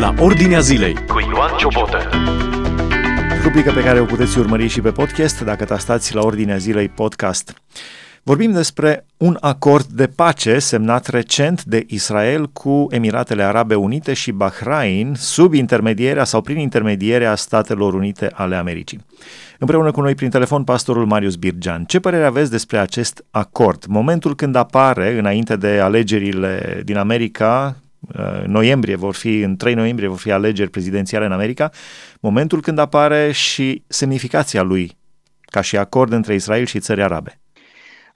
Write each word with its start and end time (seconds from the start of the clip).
la 0.00 0.14
Ordinea 0.18 0.60
Zilei 0.60 0.94
cu 0.94 1.20
Ioan 1.32 1.56
Ciobotă. 1.56 1.98
Rubrica 3.42 3.72
pe 3.72 3.82
care 3.82 4.00
o 4.00 4.04
puteți 4.04 4.38
urmări 4.38 4.68
și 4.68 4.80
pe 4.80 4.90
podcast 4.90 5.44
dacă 5.44 5.64
tastați 5.64 6.14
la 6.14 6.20
Ordinea 6.20 6.56
Zilei 6.56 6.88
podcast. 6.88 7.62
Vorbim 8.22 8.52
despre 8.52 9.06
un 9.16 9.36
acord 9.40 9.84
de 9.84 10.06
pace 10.06 10.58
semnat 10.58 11.06
recent 11.06 11.64
de 11.64 11.84
Israel 11.88 12.46
cu 12.46 12.86
Emiratele 12.90 13.42
Arabe 13.42 13.74
Unite 13.74 14.12
și 14.12 14.32
Bahrain 14.32 15.14
sub 15.16 15.52
intermedierea 15.52 16.24
sau 16.24 16.40
prin 16.40 16.58
intermedierea 16.58 17.34
Statelor 17.34 17.94
Unite 17.94 18.30
ale 18.34 18.56
Americii. 18.56 19.06
Împreună 19.58 19.90
cu 19.90 20.00
noi 20.00 20.14
prin 20.14 20.30
telefon 20.30 20.64
pastorul 20.64 21.06
Marius 21.06 21.36
Birgean. 21.36 21.84
Ce 21.84 22.00
părere 22.00 22.24
aveți 22.24 22.50
despre 22.50 22.78
acest 22.78 23.24
acord? 23.30 23.84
Momentul 23.88 24.34
când 24.34 24.54
apare, 24.54 25.18
înainte 25.18 25.56
de 25.56 25.80
alegerile 25.80 26.82
din 26.84 26.96
America, 26.96 27.76
uh, 27.76 27.88
noiembrie 28.46 28.94
vor 28.94 29.14
fi, 29.14 29.40
în 29.40 29.56
3 29.56 29.74
noiembrie 29.74 30.08
vor 30.08 30.18
fi 30.18 30.30
alegeri 30.30 30.70
prezidențiale 30.70 31.24
în 31.24 31.32
America, 31.32 31.70
momentul 32.20 32.60
când 32.60 32.78
apare 32.78 33.32
și 33.32 33.82
semnificația 33.86 34.62
lui 34.62 34.98
ca 35.44 35.60
și 35.60 35.76
acord 35.76 36.12
între 36.12 36.34
Israel 36.34 36.66
și 36.66 36.80
țări 36.80 37.02
arabe. 37.02 37.40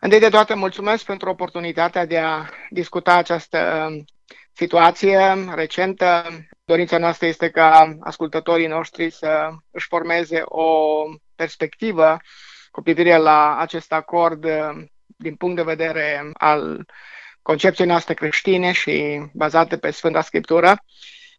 Întâi 0.00 0.18
de 0.20 0.28
toate, 0.28 0.54
mulțumesc 0.54 1.04
pentru 1.04 1.28
oportunitatea 1.28 2.06
de 2.06 2.18
a 2.18 2.46
discuta 2.70 3.14
această 3.14 3.86
um, 3.88 4.04
situație 4.52 5.20
recentă. 5.54 6.24
Dorința 6.64 6.98
noastră 6.98 7.26
este 7.26 7.50
ca 7.50 7.96
ascultătorii 8.00 8.66
noștri 8.66 9.10
să 9.10 9.50
își 9.70 9.86
formeze 9.86 10.42
o 10.44 10.74
perspectivă 11.34 12.16
cu 12.70 12.82
privire 12.82 13.16
la 13.16 13.58
acest 13.58 13.92
acord 13.92 14.44
um, 14.44 14.90
din 15.16 15.34
punct 15.34 15.56
de 15.56 15.62
vedere 15.62 16.30
al 16.32 16.86
concepției 17.44 17.86
noastre 17.86 18.14
creștine 18.14 18.72
și 18.72 19.22
bazate 19.32 19.76
pe 19.76 19.90
Sfânta 19.90 20.20
Scriptură. 20.20 20.76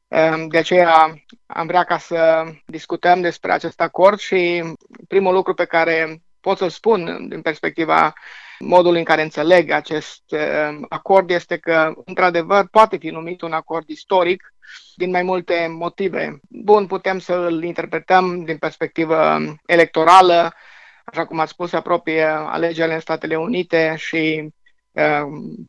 Um, 0.08 0.48
de 0.48 0.58
aceea 0.58 1.14
am 1.46 1.68
vrea 1.68 1.84
ca 1.84 1.98
să 1.98 2.44
discutăm 2.66 3.22
despre 3.22 3.52
acest 3.52 3.82
acord 3.82 4.20
și 4.20 4.64
primul 5.08 5.34
lucru 5.34 5.54
pe 5.54 5.66
care 5.66 6.22
pot 6.40 6.58
să-l 6.58 6.70
spun 6.70 7.28
din 7.30 7.42
perspectiva 7.42 8.14
modul 8.60 8.96
în 8.96 9.04
care 9.04 9.22
înțeleg 9.22 9.72
acest 9.72 10.22
uh, 10.28 10.80
acord 10.90 11.30
este 11.30 11.58
că, 11.58 11.94
într-adevăr, 12.06 12.68
poate 12.72 12.98
fi 12.98 13.10
numit 13.10 13.42
un 13.42 13.54
acord 13.54 13.90
istoric 13.90 14.54
din 14.96 15.10
mai 15.10 15.24
multe 15.24 15.68
motive. 15.70 16.40
Bun, 16.50 16.88
putem 16.88 17.20
să 17.20 17.34
îl 17.34 17.64
interpretăm 17.64 18.44
din 18.44 18.58
perspectivă 18.58 19.38
electorală, 19.66 20.54
așa 21.06 21.26
cum 21.26 21.40
ați 21.40 21.52
spus, 21.52 21.70
se 21.70 21.76
apropie 21.76 22.24
alegerile 22.26 22.94
în 22.94 23.00
Statele 23.00 23.36
Unite 23.36 23.96
și 23.98 24.42
uh, 24.44 24.52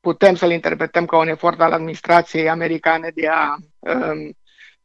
putem 0.00 0.34
să-l 0.34 0.50
interpretăm 0.50 1.05
ca 1.05 1.19
un 1.19 1.28
efort 1.28 1.60
al 1.60 1.72
administrației 1.72 2.48
americane 2.48 3.10
de 3.14 3.28
a 3.28 3.56
um, 3.78 4.36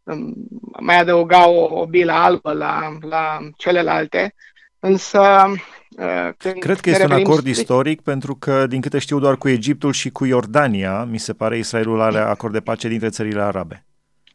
um, 0.04 0.34
mai 0.80 1.00
adăuga 1.00 1.48
o, 1.48 1.80
o 1.80 1.86
bilă 1.86 2.12
albă 2.12 2.54
la, 2.54 2.98
la 3.02 3.40
celelalte. 3.58 4.34
Însă 4.80 5.52
Uh, 5.98 6.30
Cred 6.60 6.80
că 6.80 6.90
este 6.90 7.04
un 7.04 7.12
acord 7.12 7.46
istoric 7.46 8.02
pentru 8.02 8.36
că, 8.36 8.68
din 8.68 8.82
câte 8.82 9.00
știu, 9.00 9.20
doar 9.20 9.38
cu 9.38 9.50
Egiptul 9.50 9.92
și 9.92 10.10
cu 10.10 10.26
Iordania, 10.26 11.04
mi 11.04 11.18
se 11.18 11.34
pare, 11.34 11.58
Israelul 11.58 12.02
are 12.02 12.20
acord 12.20 12.54
de 12.54 12.60
pace 12.60 12.88
dintre 12.88 13.10
țările 13.10 13.42
arabe. 13.42 13.86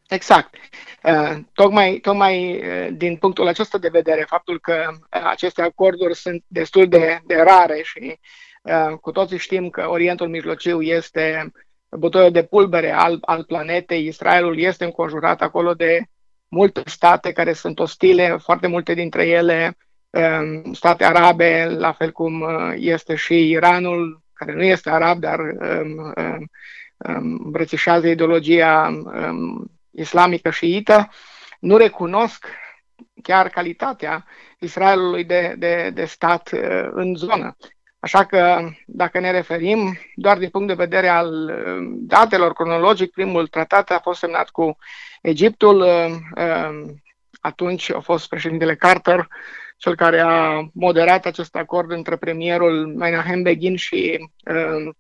Exact. 0.08 0.54
Uh, 1.02 1.36
tocmai, 1.52 1.98
tocmai 2.02 2.56
uh, 2.56 2.88
din 2.92 3.16
punctul 3.16 3.46
acesta 3.46 3.78
de 3.78 3.88
vedere, 3.88 4.24
faptul 4.28 4.60
că 4.60 4.92
aceste 5.08 5.62
acorduri 5.62 6.14
sunt 6.14 6.44
destul 6.46 6.88
de, 6.88 7.18
de 7.26 7.34
rare 7.34 7.80
și 7.82 8.18
cu 9.00 9.10
toții 9.10 9.38
știm 9.38 9.70
că 9.70 9.88
Orientul 9.88 10.28
Mijlociu 10.28 10.80
este 10.80 11.52
butoiul 11.90 12.30
de 12.30 12.44
pulbere 12.44 12.92
al, 12.92 13.18
al 13.20 13.44
planetei, 13.44 14.06
Israelul 14.06 14.58
este 14.58 14.84
înconjurat 14.84 15.42
acolo 15.42 15.74
de 15.74 16.02
multe 16.48 16.82
state 16.84 17.32
care 17.32 17.52
sunt 17.52 17.78
ostile, 17.78 18.36
foarte 18.36 18.66
multe 18.66 18.94
dintre 18.94 19.26
ele 19.26 19.76
Um, 20.16 20.72
state 20.72 21.04
arabe, 21.04 21.66
la 21.78 21.92
fel 21.92 22.12
cum 22.12 22.40
uh, 22.40 22.72
este 22.76 23.14
și 23.14 23.50
Iranul, 23.50 24.22
care 24.32 24.52
nu 24.52 24.62
este 24.62 24.90
arab, 24.90 25.18
dar 25.18 25.38
um, 25.40 26.12
um, 26.16 27.40
îmbrățișează 27.44 28.08
ideologia 28.08 29.02
islamică 29.90 30.50
șiită, 30.50 31.08
nu 31.60 31.76
recunosc 31.76 32.46
chiar 33.22 33.48
calitatea 33.48 34.26
Israelului 34.58 35.24
de, 35.24 35.54
de, 35.58 35.90
de 35.94 36.04
stat 36.04 36.50
uh, 36.52 36.88
în 36.90 37.14
zonă. 37.14 37.56
Așa 37.98 38.24
că, 38.24 38.68
dacă 38.86 39.20
ne 39.20 39.30
referim 39.30 39.98
doar 40.14 40.38
din 40.38 40.48
punct 40.48 40.68
de 40.68 40.74
vedere 40.74 41.08
al 41.08 41.52
datelor 41.86 42.52
cronologic, 42.52 43.10
primul 43.10 43.46
tratat 43.46 43.90
a 43.90 44.00
fost 44.02 44.18
semnat 44.18 44.50
cu 44.50 44.76
Egiptul, 45.22 45.84
atunci 47.40 47.90
a 47.90 48.00
fost 48.00 48.28
președintele 48.28 48.76
Carter, 48.76 49.28
cel 49.76 49.96
care 49.96 50.20
a 50.20 50.68
moderat 50.72 51.26
acest 51.26 51.56
acord 51.56 51.90
între 51.90 52.16
premierul 52.16 52.86
Menahem 52.86 53.42
Begin 53.42 53.76
și 53.76 54.28
uh, 54.50 54.94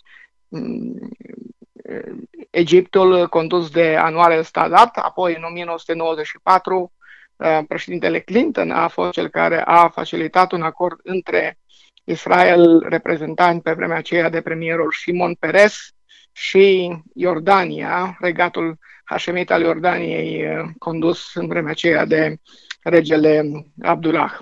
Egiptul 2.50 3.28
condus 3.28 3.70
de 3.70 3.96
Anwar 3.96 4.30
el-Sadat, 4.30 4.96
apoi 4.96 5.34
în 5.36 5.42
1994 5.42 6.92
uh, 7.36 7.58
președintele 7.68 8.20
Clinton 8.20 8.70
a 8.70 8.88
fost 8.88 9.12
cel 9.12 9.28
care 9.28 9.62
a 9.62 9.88
facilitat 9.88 10.52
un 10.52 10.62
acord 10.62 11.00
între 11.02 11.58
Israel, 12.06 12.86
reprezentant 12.88 13.62
pe 13.62 13.72
vremea 13.72 13.96
aceea 13.96 14.28
de 14.28 14.40
premierul 14.40 14.92
Shimon 14.92 15.34
Peres, 15.34 15.96
și 16.36 16.96
Iordania, 17.14 18.16
regatul 18.20 18.78
Hashemit 19.04 19.50
al 19.50 19.62
Iordaniei, 19.62 20.58
uh, 20.58 20.68
condus 20.78 21.34
în 21.34 21.46
vremea 21.46 21.70
aceea 21.70 22.04
de 22.04 22.36
regele 22.82 23.42
Abdullah. 23.82 24.38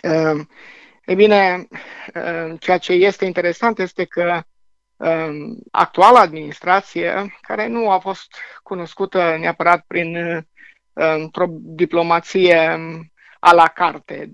Ehm, 0.00 0.48
e 1.04 1.14
bine, 1.14 1.68
ehm, 2.12 2.56
ceea 2.56 2.78
ce 2.78 2.92
este 2.92 3.24
interesant 3.24 3.78
este 3.78 4.04
că 4.04 4.42
ehm, 4.96 5.58
actuala 5.70 6.20
administrație, 6.20 7.38
care 7.40 7.66
nu 7.66 7.90
a 7.90 7.98
fost 7.98 8.34
cunoscută 8.62 9.36
neapărat 9.38 9.84
prin 9.86 10.16
o 11.32 11.44
diplomație 11.50 12.56
a 13.40 13.52
la 13.52 13.66
carte, 13.66 14.30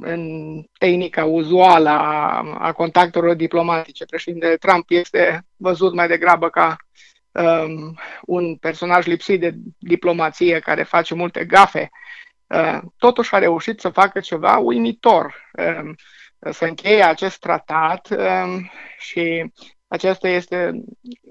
în 0.00 0.62
tehnica 0.78 1.24
uzuală 1.24 1.88
a, 1.88 2.44
a 2.58 2.72
contactelor 2.72 3.34
diplomatice. 3.34 4.04
Președintele 4.04 4.56
Trump 4.56 4.84
este 4.88 5.46
văzut 5.56 5.94
mai 5.94 6.08
degrabă 6.08 6.48
ca 6.48 6.76
um, 7.30 7.98
un 8.22 8.56
personaj 8.56 9.06
lipsit 9.06 9.40
de 9.40 9.54
diplomație 9.78 10.58
care 10.58 10.82
face 10.82 11.14
multe 11.14 11.44
gafe 11.44 11.90
Uh, 12.54 12.78
totuși 12.96 13.34
a 13.34 13.38
reușit 13.38 13.80
să 13.80 13.88
facă 13.88 14.20
ceva 14.20 14.56
uimitor, 14.56 15.50
um, 15.52 15.94
să 16.52 16.64
încheie 16.64 17.02
acest 17.02 17.38
tratat 17.38 18.08
um, 18.10 18.70
și 18.98 19.52
acesta 19.88 20.28
este 20.28 20.84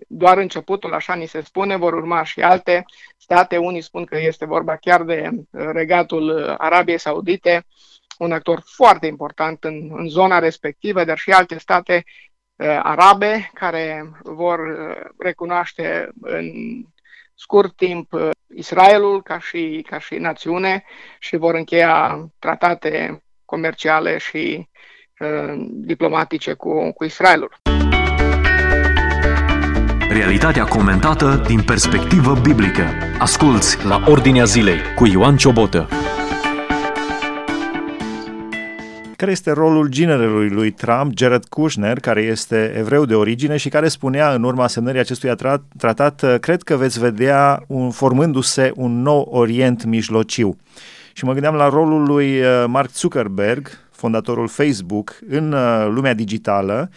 doar 0.08 0.38
începutul, 0.38 0.94
așa 0.94 1.14
ni 1.14 1.26
se 1.26 1.42
spune, 1.42 1.76
vor 1.76 1.94
urma 1.94 2.24
și 2.24 2.42
alte 2.42 2.86
state. 3.18 3.58
Unii 3.58 3.82
spun 3.82 4.06
că 4.06 4.18
este 4.18 4.46
vorba 4.46 4.76
chiar 4.76 5.04
de 5.04 5.30
regatul 5.52 6.56
Arabiei 6.58 6.98
Saudite, 7.00 7.66
un 8.20 8.32
actor 8.32 8.62
foarte 8.66 9.08
important 9.08 9.64
în, 9.64 9.90
în 9.92 10.08
zona 10.08 10.40
respectivă, 10.40 11.04
dar 11.04 11.18
și 11.18 11.32
alte 11.32 11.60
state 11.60 12.04
uh, 12.56 12.80
arabe 12.84 13.52
care 13.54 14.12
vor 14.24 14.60
uh, 14.60 15.10
recunoaște 15.18 16.10
în 16.22 16.52
scurt 17.36 17.76
timp 17.76 18.14
uh, 18.14 18.30
Israelul 18.56 19.22
ca 19.22 19.40
și, 19.40 19.86
ca 19.90 20.00
și 20.00 20.16
națiune 20.16 20.84
și 21.20 21.38
vor 21.38 21.56
încheia 21.56 22.30
tratate 22.40 23.24
comerciale 23.46 24.18
și 24.18 24.70
uh, 25.20 25.54
diplomatice 25.68 26.54
cu, 26.54 26.92
cu 26.92 27.04
Israelul. 27.04 27.60
Realitatea 30.10 30.64
comentată 30.64 31.44
din 31.48 31.62
perspectivă 31.64 32.34
biblică. 32.42 32.84
Asculți 33.20 33.86
la 33.86 34.04
Ordinea 34.08 34.44
Zilei 34.44 34.80
cu 34.96 35.06
Ioan 35.06 35.38
Ciobotă. 35.38 35.88
Care 39.20 39.32
este 39.32 39.52
rolul 39.52 39.88
ginerelui 39.88 40.50
lui 40.50 40.72
Trump, 40.72 41.18
Jared 41.18 41.46
Kushner, 41.46 42.00
care 42.00 42.22
este 42.22 42.74
evreu 42.78 43.06
de 43.06 43.16
origine 43.16 43.58
și 43.58 43.70
care 43.70 43.88
spunea 43.88 44.34
în 44.34 44.44
urma 44.44 44.68
semnării 44.68 45.00
acestui 45.00 45.36
tratat, 45.78 46.40
cred 46.40 46.62
că 46.62 46.76
veți 46.76 47.00
vedea 47.00 47.64
un, 47.68 47.92
formându-se 47.92 48.72
un 48.76 49.02
nou 49.02 49.22
Orient 49.32 49.84
mijlociu. 49.86 50.58
Și 51.14 51.26
mă 51.26 51.32
gândeam 51.32 51.56
la 51.56 51.70
rolul 51.70 52.04
lui 52.04 52.40
uh, 52.40 52.64
Mark 52.68 52.92
Zuckerberg, 52.92 53.70
fondatorul 53.92 54.48
Facebook, 54.48 55.16
în 55.30 55.52
uh, 55.52 55.88
lumea 55.90 56.14
digitală 56.14 56.90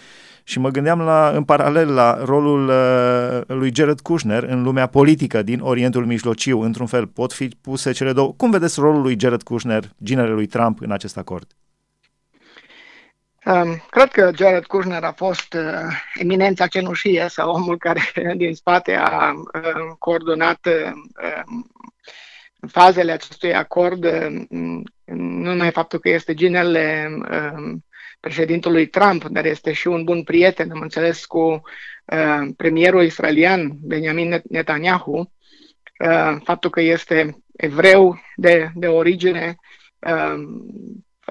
și 0.45 0.59
mă 0.59 0.69
gândeam 0.69 1.01
la, 1.01 1.33
în 1.35 1.43
paralel 1.43 1.95
la 1.95 2.25
rolul 2.25 2.69
uh, 2.69 3.57
lui 3.57 3.73
Jared 3.75 4.01
Kushner 4.01 4.43
în 4.43 4.63
lumea 4.63 4.87
politică 4.87 5.43
din 5.43 5.61
Orientul 5.61 6.07
Mijlociu. 6.07 6.61
Într-un 6.61 6.87
fel 6.87 7.07
pot 7.07 7.33
fi 7.33 7.49
puse 7.61 7.93
cele 7.93 8.13
două. 8.13 8.35
Cum 8.37 8.51
vedeți 8.51 8.81
rolul 8.81 9.03
lui 9.03 9.17
Jared 9.19 9.43
Kushner, 9.43 9.85
ginerelui 10.03 10.47
Trump, 10.47 10.81
în 10.81 10.91
acest 10.91 11.17
acord? 11.17 11.47
Um, 13.45 13.83
cred 13.91 14.11
că 14.11 14.31
Jared 14.35 14.67
Kushner 14.67 15.03
a 15.03 15.13
fost 15.13 15.55
uh, 15.55 15.95
eminența 16.15 16.67
cenușie 16.67 17.27
sau 17.29 17.51
omul 17.51 17.79
care 17.79 18.01
din 18.37 18.55
spate 18.55 18.95
a 18.95 19.33
uh, 19.33 19.95
coordonat 19.99 20.67
uh, 20.67 20.93
fazele 22.69 23.13
acestui 23.13 23.55
acord, 23.55 24.05
uh, 24.05 24.45
nu 25.05 25.53
numai 25.53 25.71
faptul 25.71 25.99
că 25.99 26.09
este 26.09 26.35
ginele 26.35 27.09
uh, 27.31 27.75
președintelui 28.21 28.87
Trump, 28.87 29.25
dar 29.25 29.45
este 29.45 29.73
și 29.73 29.87
un 29.87 30.05
bun 30.05 30.23
prieten, 30.23 30.71
am 30.71 30.81
înțeles, 30.81 31.25
cu 31.25 31.63
uh, 32.05 32.49
premierul 32.57 33.03
israelian 33.03 33.73
Benjamin 33.81 34.43
Netanyahu, 34.49 35.33
uh, 35.99 36.37
faptul 36.45 36.71
că 36.71 36.81
este 36.81 37.43
evreu 37.57 38.21
de, 38.37 38.71
de 38.75 38.87
origine, 38.87 39.57
uh, 39.99 40.35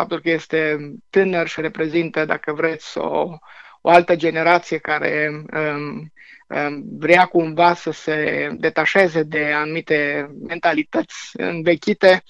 faptul 0.01 0.21
că 0.21 0.29
este 0.29 0.91
tânăr 1.09 1.47
și 1.47 1.61
reprezintă, 1.61 2.25
dacă 2.25 2.53
vreți, 2.53 2.97
o, 2.97 3.37
o 3.81 3.89
altă 3.89 4.15
generație 4.15 4.77
care 4.77 5.29
um, 5.53 6.11
um, 6.47 6.83
vrea 6.99 7.25
cumva 7.25 7.73
să 7.73 7.91
se 7.91 8.49
detașeze 8.59 9.23
de 9.23 9.51
anumite 9.55 10.29
mentalități 10.47 11.29
învechite. 11.33 12.23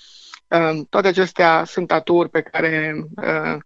Um, 0.48 0.86
toate 0.90 1.08
acestea 1.08 1.64
sunt 1.64 1.92
aturi 1.92 2.30
pe 2.30 2.42
care 2.42 3.06
uh, 3.16 3.58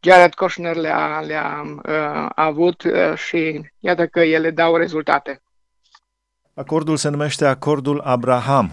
Jared 0.00 0.34
Kushner 0.34 0.76
le-a, 0.76 1.20
le-a 1.20 1.62
uh, 1.88 2.30
avut 2.34 2.82
uh, 2.82 3.14
și 3.14 3.60
iată 3.78 4.06
că 4.06 4.20
ele 4.20 4.50
dau 4.50 4.76
rezultate. 4.76 5.42
Acordul 6.54 6.96
se 6.96 7.08
numește 7.08 7.46
Acordul 7.46 8.00
Abraham. 8.00 8.72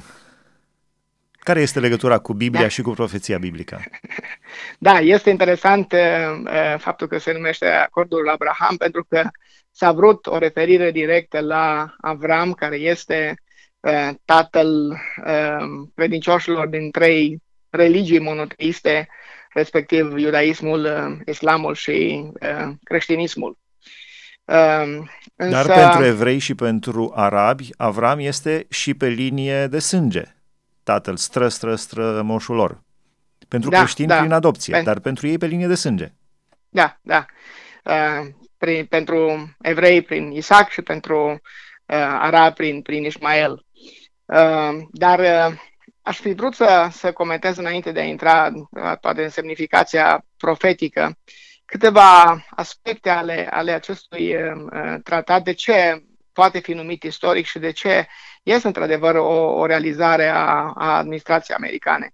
Care 1.47 1.61
este 1.61 1.79
legătura 1.79 2.17
cu 2.17 2.33
Biblia 2.33 2.61
da. 2.61 2.67
și 2.67 2.81
cu 2.81 2.89
profeția 2.89 3.37
biblică? 3.37 3.79
Da, 4.79 4.99
este 4.99 5.29
interesant 5.29 5.91
uh, 5.91 5.99
uh, 6.43 6.79
faptul 6.79 7.07
că 7.07 7.17
se 7.17 7.31
numește 7.31 7.65
Acordul 7.65 8.29
Abraham 8.29 8.77
pentru 8.77 9.05
că 9.09 9.29
s-a 9.71 9.91
vrut 9.91 10.25
o 10.25 10.37
referire 10.37 10.91
directă 10.91 11.39
la 11.39 11.95
Avram, 12.01 12.53
care 12.53 12.75
este 12.75 13.35
uh, 13.79 14.09
tatăl 14.25 14.99
uh, 15.25 15.87
credincioșilor 15.95 16.67
din 16.67 16.91
trei 16.91 17.41
religii 17.69 18.19
monoteiste, 18.19 19.07
respectiv 19.53 20.17
iudaismul, 20.17 20.83
uh, 20.83 21.17
islamul 21.25 21.75
și 21.75 22.29
uh, 22.41 22.73
creștinismul. 22.83 23.57
Uh, 24.43 24.99
însă... 25.35 25.63
Dar 25.63 25.65
pentru 25.65 26.03
evrei 26.03 26.37
și 26.37 26.55
pentru 26.55 27.11
arabi, 27.15 27.69
Avram 27.77 28.19
este 28.19 28.65
și 28.69 28.93
pe 28.93 29.07
linie 29.07 29.67
de 29.67 29.79
sânge, 29.79 30.36
tatăl, 30.87 31.17
stră, 31.17 31.47
stră, 31.47 31.75
stră, 31.75 32.21
moșul 32.21 32.55
lor. 32.55 32.83
Pentru 33.47 33.69
da, 33.69 33.77
creștini 33.77 34.07
da. 34.07 34.17
prin 34.17 34.31
adopție, 34.31 34.73
Pen... 34.73 34.83
dar 34.83 34.99
pentru 34.99 35.27
ei 35.27 35.37
pe 35.37 35.45
linie 35.45 35.67
de 35.67 35.75
sânge. 35.75 36.13
Da, 36.69 36.99
da. 37.01 37.25
Uh, 37.83 38.27
prin, 38.57 38.85
pentru 38.85 39.49
evrei 39.61 40.01
prin 40.01 40.31
Isaac 40.31 40.69
și 40.69 40.81
pentru 40.81 41.31
uh, 41.31 41.39
arabi 41.97 42.55
prin, 42.55 42.81
prin 42.81 43.03
Ismael. 43.03 43.65
Uh, 44.25 44.83
dar 44.91 45.19
uh, 45.19 45.59
Aș 46.01 46.19
fi 46.19 46.33
vrut 46.33 46.53
să, 46.53 46.87
să 46.91 47.11
comentez 47.11 47.57
înainte 47.57 47.91
de 47.91 47.99
a 47.99 48.03
intra 48.03 48.51
toate 49.01 49.23
în 49.23 49.29
semnificația 49.29 50.25
profetică 50.37 51.17
câteva 51.65 52.45
aspecte 52.49 53.09
ale, 53.09 53.47
ale 53.51 53.71
acestui 53.71 54.35
uh, 54.35 54.95
tratat, 55.03 55.43
de 55.43 55.53
ce 55.53 56.03
poate 56.37 56.59
fi 56.59 56.73
numit 56.73 57.03
istoric 57.03 57.45
și 57.45 57.59
de 57.59 57.71
ce 57.71 58.07
este 58.43 58.67
într-adevăr 58.67 59.15
o, 59.15 59.59
o 59.59 59.65
realizare 59.65 60.27
a, 60.27 60.71
a 60.75 60.97
administrației 60.97 61.57
americane. 61.57 62.13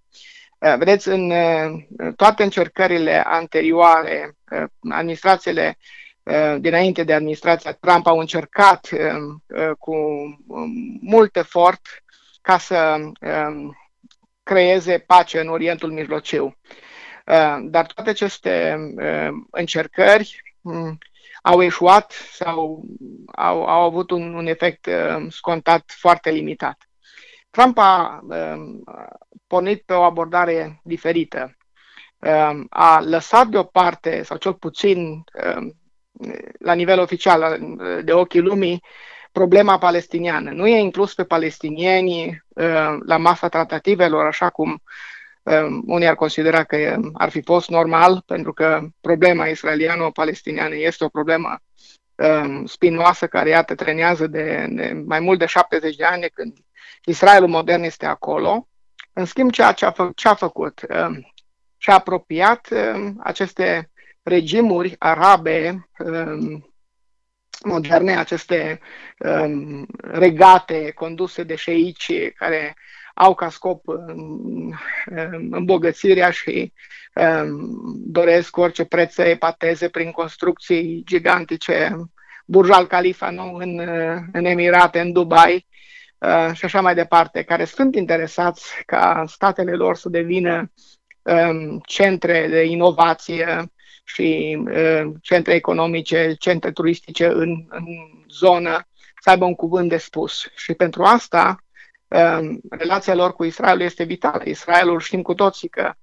Uh, 0.58 0.76
vedeți, 0.78 1.08
în 1.08 1.32
uh, 1.32 2.14
toate 2.16 2.44
încercările 2.44 3.24
anterioare, 3.26 4.38
uh, 4.52 4.64
administrațiile 4.90 5.78
uh, 6.24 6.56
dinainte 6.60 7.04
de 7.04 7.14
administrația 7.14 7.72
Trump 7.72 8.08
au 8.08 8.20
încercat 8.20 8.90
uh, 8.92 9.72
cu 9.80 9.96
um, 10.48 10.72
mult 11.02 11.36
efort 11.36 11.82
ca 12.42 12.58
să 12.58 12.96
um, 12.98 13.78
creeze 14.44 14.98
pace 14.98 15.40
în 15.40 15.48
Orientul 15.48 15.92
Mijlociu. 15.92 16.46
Uh, 16.46 17.58
dar 17.62 17.86
toate 17.86 18.10
aceste 18.10 18.76
uh, 18.96 19.30
încercări 19.52 20.56
mm, 20.62 20.98
au 21.44 21.62
eșuat 21.62 22.12
sau 22.12 22.84
au, 23.36 23.66
au 23.66 23.82
avut 23.82 24.12
un, 24.12 24.34
un 24.34 24.48
efect 24.48 24.86
uh, 24.86 25.26
scontat 25.30 25.84
foarte 25.88 26.30
limitat. 26.30 26.78
Trump 27.50 27.78
a 27.78 28.20
pornit 29.48 29.82
pe 29.86 29.94
o 29.94 30.02
abordare 30.02 30.82
diferită. 30.84 31.58
A 32.70 33.00
lăsat 33.00 33.48
deoparte, 33.48 34.24
sau 34.24 34.38
cel 34.38 34.54
puțin 34.54 35.24
la 36.60 36.74
nivel 36.74 37.00
oficial, 37.00 37.60
de 38.04 38.14
ochii 38.14 38.40
lumii, 38.40 38.84
problema 39.32 39.78
palestiniană. 39.78 40.52
Nu 40.52 40.68
e 40.68 40.80
inclus 40.80 41.14
pe 41.14 41.24
palestinieni 41.24 42.44
uh, 42.48 42.98
la 43.06 43.18
masa 43.18 43.50
tratativelor, 43.50 44.26
așa 44.26 44.50
cum 44.50 44.72
uh, 44.72 44.80
unii 45.86 46.08
ar 46.08 46.16
considera 46.16 46.64
că 46.64 47.00
ar 47.14 47.30
fi 47.30 47.42
fost 47.42 47.70
normal, 47.70 48.24
pentru 48.26 48.54
că 48.54 48.82
problema 49.02 49.46
israeliano-palestiniană 49.46 50.76
este 50.76 51.04
o 51.04 51.08
problemă 51.08 51.60
uh, 52.16 52.62
spinoasă 52.66 53.28
care, 53.28 53.50
iată, 53.50 53.76
trenează 53.76 54.28
de, 54.28 54.68
de 54.70 55.04
mai 55.06 55.20
mult 55.20 55.40
de 55.40 55.46
70 55.46 55.96
de 55.96 56.04
ani 56.04 56.22
de 56.22 56.30
când 56.34 56.58
Israelul 57.06 57.50
modern 57.50 57.84
este 57.84 58.06
acolo. 58.06 58.68
În 59.14 59.26
schimb, 59.26 59.52
ceea 59.52 59.72
ce 59.72 59.86
a, 59.86 59.92
fă, 59.92 60.12
ce 60.16 60.28
a 60.28 60.34
făcut, 60.34 60.82
și-a 61.78 61.94
apropiat 61.94 62.68
aceste 63.20 63.92
regimuri 64.24 64.96
arabe 65.00 65.88
moderne, 67.64 68.18
aceste 68.18 68.80
um, 69.18 69.86
regate 69.98 70.92
conduse 70.92 71.44
de 71.44 71.56
șeici 71.56 72.32
care 72.36 72.76
au 73.14 73.36
ca 73.36 73.50
scop 73.50 73.88
um, 73.88 74.80
îmbogățirea 75.52 76.30
și 76.30 76.74
um, 77.16 78.02
doresc 78.06 78.58
orice 78.58 78.84
preț 78.84 79.14
să 79.14 79.22
epateze 79.22 79.90
prin 79.90 80.12
construcții 80.12 81.04
gigantice, 81.06 81.96
Burj 82.46 82.70
Al 82.70 82.88
Khalifa 82.88 83.30
nou 83.30 83.56
în, 83.56 83.80
în 84.32 84.46
Emirate, 84.46 85.00
în 85.00 85.12
Dubai 85.12 85.68
uh, 86.18 86.50
și 86.54 86.66
așa 86.66 86.82
mai 86.82 86.96
departe, 86.96 87.44
care 87.44 87.66
sunt 87.66 87.96
interesați 87.96 88.84
ca 88.86 89.24
statele 89.28 89.72
lor 89.72 89.96
să 89.96 90.10
devină 90.10 90.72
um, 91.22 91.82
centre 91.86 92.48
de 92.48 92.64
inovație, 92.64 93.68
și 94.06 94.58
uh, 94.66 95.12
centre 95.22 95.54
economice, 95.54 96.36
centre 96.40 96.72
turistice 96.72 97.26
în, 97.26 97.66
în 97.70 97.86
zonă 98.30 98.88
să 99.22 99.30
aibă 99.30 99.46
un 99.46 99.56
cuvânt 99.56 99.90
de 99.90 99.98
spus. 99.98 100.48
Și 100.56 100.74
pentru 100.74 101.04
asta 101.04 101.58
uh, 101.60 101.73
relația 102.70 103.16
lor 103.16 103.34
cu 103.34 103.44
Israel 103.44 103.82
este 103.82 104.04
vitală. 104.04 104.42
Israelul 104.46 105.00
știm 105.00 105.22
cu 105.22 105.34
toții 105.34 105.70
că 105.70 105.94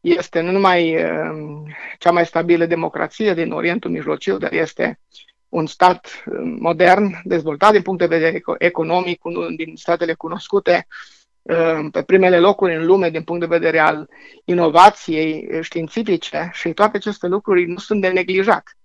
este 0.00 0.40
nu 0.40 0.50
numai 0.50 0.94
uh, 1.04 1.72
cea 1.98 2.10
mai 2.10 2.26
stabilă 2.26 2.66
democrație 2.66 3.34
din 3.34 3.52
Orientul 3.52 3.90
Mijlociu, 3.90 4.38
dar 4.38 4.52
este 4.52 5.00
un 5.48 5.66
stat 5.66 6.24
modern, 6.58 7.20
dezvoltat 7.24 7.72
din 7.72 7.82
punct 7.82 8.00
de 8.00 8.16
vedere 8.16 8.42
economic, 8.58 9.24
unul 9.24 9.54
din 9.56 9.76
statele 9.76 10.14
cunoscute 10.14 10.86
pe 11.90 12.02
primele 12.02 12.38
locuri 12.38 12.76
în 12.76 12.86
lume 12.86 13.10
din 13.10 13.22
punct 13.22 13.40
de 13.40 13.56
vedere 13.58 13.78
al 13.78 14.08
inovației 14.44 15.48
științifice 15.60 16.50
și 16.52 16.72
toate 16.72 16.96
aceste 16.96 17.26
lucruri 17.26 17.66
nu 17.66 17.78
sunt 17.78 18.00
de 18.00 18.08
neglijat. 18.08 18.76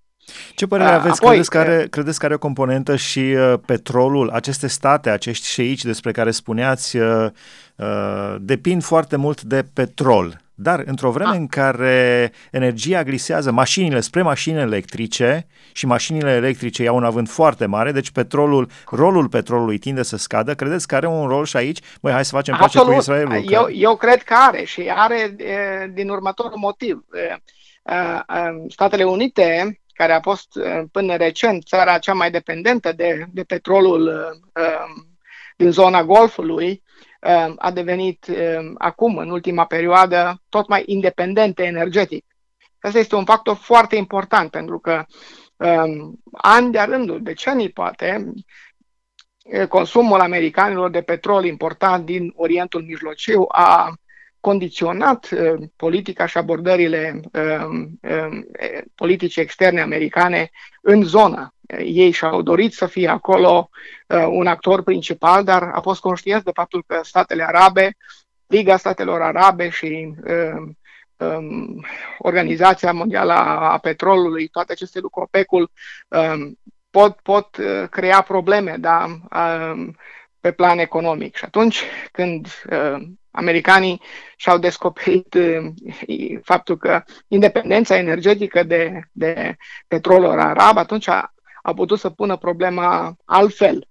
Ce 0.55 0.67
părere 0.67 0.89
aveți? 0.89 1.21
Apoi, 1.21 1.29
credeți, 1.29 1.49
că 1.49 1.57
are, 1.57 1.87
credeți 1.89 2.19
că 2.19 2.25
are 2.25 2.33
o 2.33 2.37
componentă 2.37 2.95
și 2.95 3.19
uh, 3.19 3.53
petrolul? 3.65 4.29
Aceste 4.29 4.67
state, 4.67 5.09
acești 5.09 5.47
șeici 5.47 5.83
despre 5.83 6.11
care 6.11 6.31
spuneați, 6.31 6.97
uh, 6.97 7.27
uh, 7.75 8.35
depind 8.39 8.83
foarte 8.83 9.15
mult 9.15 9.41
de 9.41 9.65
petrol. 9.73 10.43
Dar 10.57 10.83
într-o 10.85 11.11
vreme 11.11 11.29
ah. 11.29 11.37
în 11.37 11.47
care 11.47 12.31
energia 12.51 13.03
glisează 13.03 13.51
mașinile 13.51 13.99
spre 13.99 14.21
mașini 14.21 14.59
electrice 14.59 15.47
și 15.71 15.85
mașinile 15.85 16.31
electrice 16.31 16.83
iau 16.83 16.95
un 16.95 17.03
avânt 17.03 17.29
foarte 17.29 17.65
mare, 17.65 17.91
deci 17.91 18.11
petrolul, 18.11 18.69
rolul 18.91 19.27
petrolului 19.27 19.77
tinde 19.77 20.03
să 20.03 20.17
scadă, 20.17 20.53
credeți 20.53 20.87
că 20.87 20.95
are 20.95 21.07
un 21.07 21.27
rol 21.27 21.45
și 21.45 21.57
aici? 21.57 21.79
Băi, 22.01 22.11
hai 22.11 22.25
să 22.25 22.35
facem 22.35 22.55
pace 22.59 22.79
cu 22.79 22.91
Israelul. 22.91 23.43
Eu, 23.47 23.63
că... 23.63 23.71
eu 23.71 23.95
cred 23.95 24.23
că 24.23 24.33
are 24.47 24.63
și 24.63 24.91
are 24.95 25.35
din 25.93 26.09
următorul 26.09 26.57
motiv. 26.57 27.05
Statele 28.69 29.03
Unite, 29.03 29.79
care 29.95 30.13
a 30.13 30.21
fost 30.21 30.59
până 30.91 31.15
recent 31.15 31.65
țara 31.65 31.97
cea 31.97 32.13
mai 32.13 32.31
dependentă 32.31 32.91
de, 32.91 33.25
de 33.31 33.43
petrolul 33.43 34.11
din 35.57 35.71
zona 35.71 36.03
Golfului, 36.03 36.83
Um, 37.25 37.55
a 37.57 37.71
devenit 37.71 38.27
um, 38.27 38.75
acum, 38.77 39.17
în 39.17 39.29
ultima 39.29 39.65
perioadă, 39.65 40.41
tot 40.49 40.67
mai 40.67 40.83
independentă 40.85 41.63
energetic. 41.63 42.25
Asta 42.79 42.99
este 42.99 43.15
un 43.15 43.25
factor 43.25 43.55
foarte 43.55 43.95
important 43.95 44.51
pentru 44.51 44.79
că 44.79 45.05
um, 45.55 46.19
ani 46.31 46.71
de 46.71 46.79
rândul, 46.79 47.23
decenii 47.23 47.69
poate, 47.69 48.33
consumul 49.69 50.19
americanilor 50.19 50.89
de 50.89 51.01
petrol 51.01 51.45
importat 51.45 52.01
din 52.01 52.33
Orientul 52.35 52.83
Mijlociu 52.83 53.45
a 53.47 53.93
condiționat 54.45 55.29
politica 55.75 56.25
și 56.25 56.37
abordările 56.37 57.21
politice 58.95 59.39
externe 59.39 59.81
americane 59.81 60.49
în 60.81 61.03
zonă. 61.03 61.53
Ei 61.77 62.11
și-au 62.11 62.41
dorit 62.41 62.73
să 62.73 62.85
fie 62.85 63.07
acolo 63.07 63.69
un 64.29 64.47
actor 64.47 64.83
principal, 64.83 65.43
dar 65.43 65.63
a 65.73 65.81
fost 65.81 65.99
conștienți 65.99 66.45
de 66.45 66.51
faptul 66.53 66.83
că 66.87 66.99
statele 67.03 67.43
arabe, 67.43 67.97
Liga 68.47 68.77
Statelor 68.77 69.21
Arabe 69.21 69.69
și 69.69 70.13
um, 71.17 71.85
Organizația 72.17 72.91
Mondială 72.91 73.33
a 73.33 73.77
Petrolului, 73.77 74.47
toate 74.47 74.71
aceste 74.71 74.99
lucruri, 74.99 75.25
OPEC-ul, 75.25 75.71
um, 76.07 76.59
pot, 76.89 77.19
pot 77.23 77.57
crea 77.89 78.21
probleme, 78.21 78.75
da? 78.79 79.05
Um, 79.35 79.95
pe 80.39 80.51
plan 80.51 80.77
economic. 80.77 81.35
Și 81.35 81.45
atunci 81.45 81.83
când 82.11 82.47
uh, 82.69 83.01
americanii 83.35 84.01
și-au 84.35 84.57
descoperit 84.57 85.33
uh, 85.33 85.65
faptul 86.43 86.77
că 86.77 87.03
independența 87.27 87.97
energetică 87.97 88.63
de, 88.63 88.99
de 89.11 89.55
petrolul 89.87 90.39
arab, 90.39 90.77
atunci 90.77 91.07
a, 91.07 91.33
a 91.61 91.73
putut 91.73 91.99
să 91.99 92.09
pună 92.09 92.37
problema 92.37 93.15
altfel. 93.25 93.87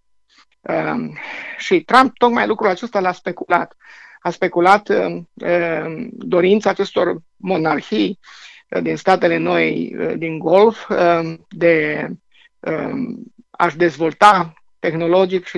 Uh, 0.60 1.12
și 1.58 1.80
Trump 1.80 2.16
tocmai 2.18 2.46
lucrul 2.46 2.70
acesta 2.70 3.00
l-a 3.00 3.12
speculat. 3.12 3.76
A 4.20 4.30
speculat 4.30 4.88
uh, 4.88 5.16
uh 5.34 6.06
dorința 6.10 6.70
acestor 6.70 7.16
monarhii 7.36 8.18
uh, 8.68 8.82
din 8.82 8.96
statele 8.96 9.36
noi 9.36 9.96
uh, 9.98 10.12
din 10.16 10.38
Golf 10.38 10.88
uh, 10.88 11.34
de 11.48 12.08
uh, 12.60 13.16
a-și 13.50 13.76
dezvolta 13.76 14.52
tehnologic 14.78 15.50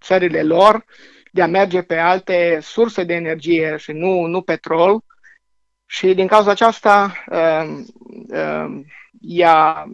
țările 0.00 0.42
lor 0.42 0.84
de 1.32 1.42
a 1.42 1.46
merge 1.46 1.82
pe 1.82 1.96
alte 1.96 2.58
surse 2.62 3.04
de 3.04 3.14
energie 3.14 3.76
și 3.76 3.92
nu, 3.92 4.26
nu 4.26 4.42
petrol. 4.42 5.04
Și 5.86 6.14
din 6.14 6.26
cauza 6.26 6.50
aceasta 6.50 7.12
uh, 7.30 7.78
uh, 8.28 8.80
i-a, 9.20 9.84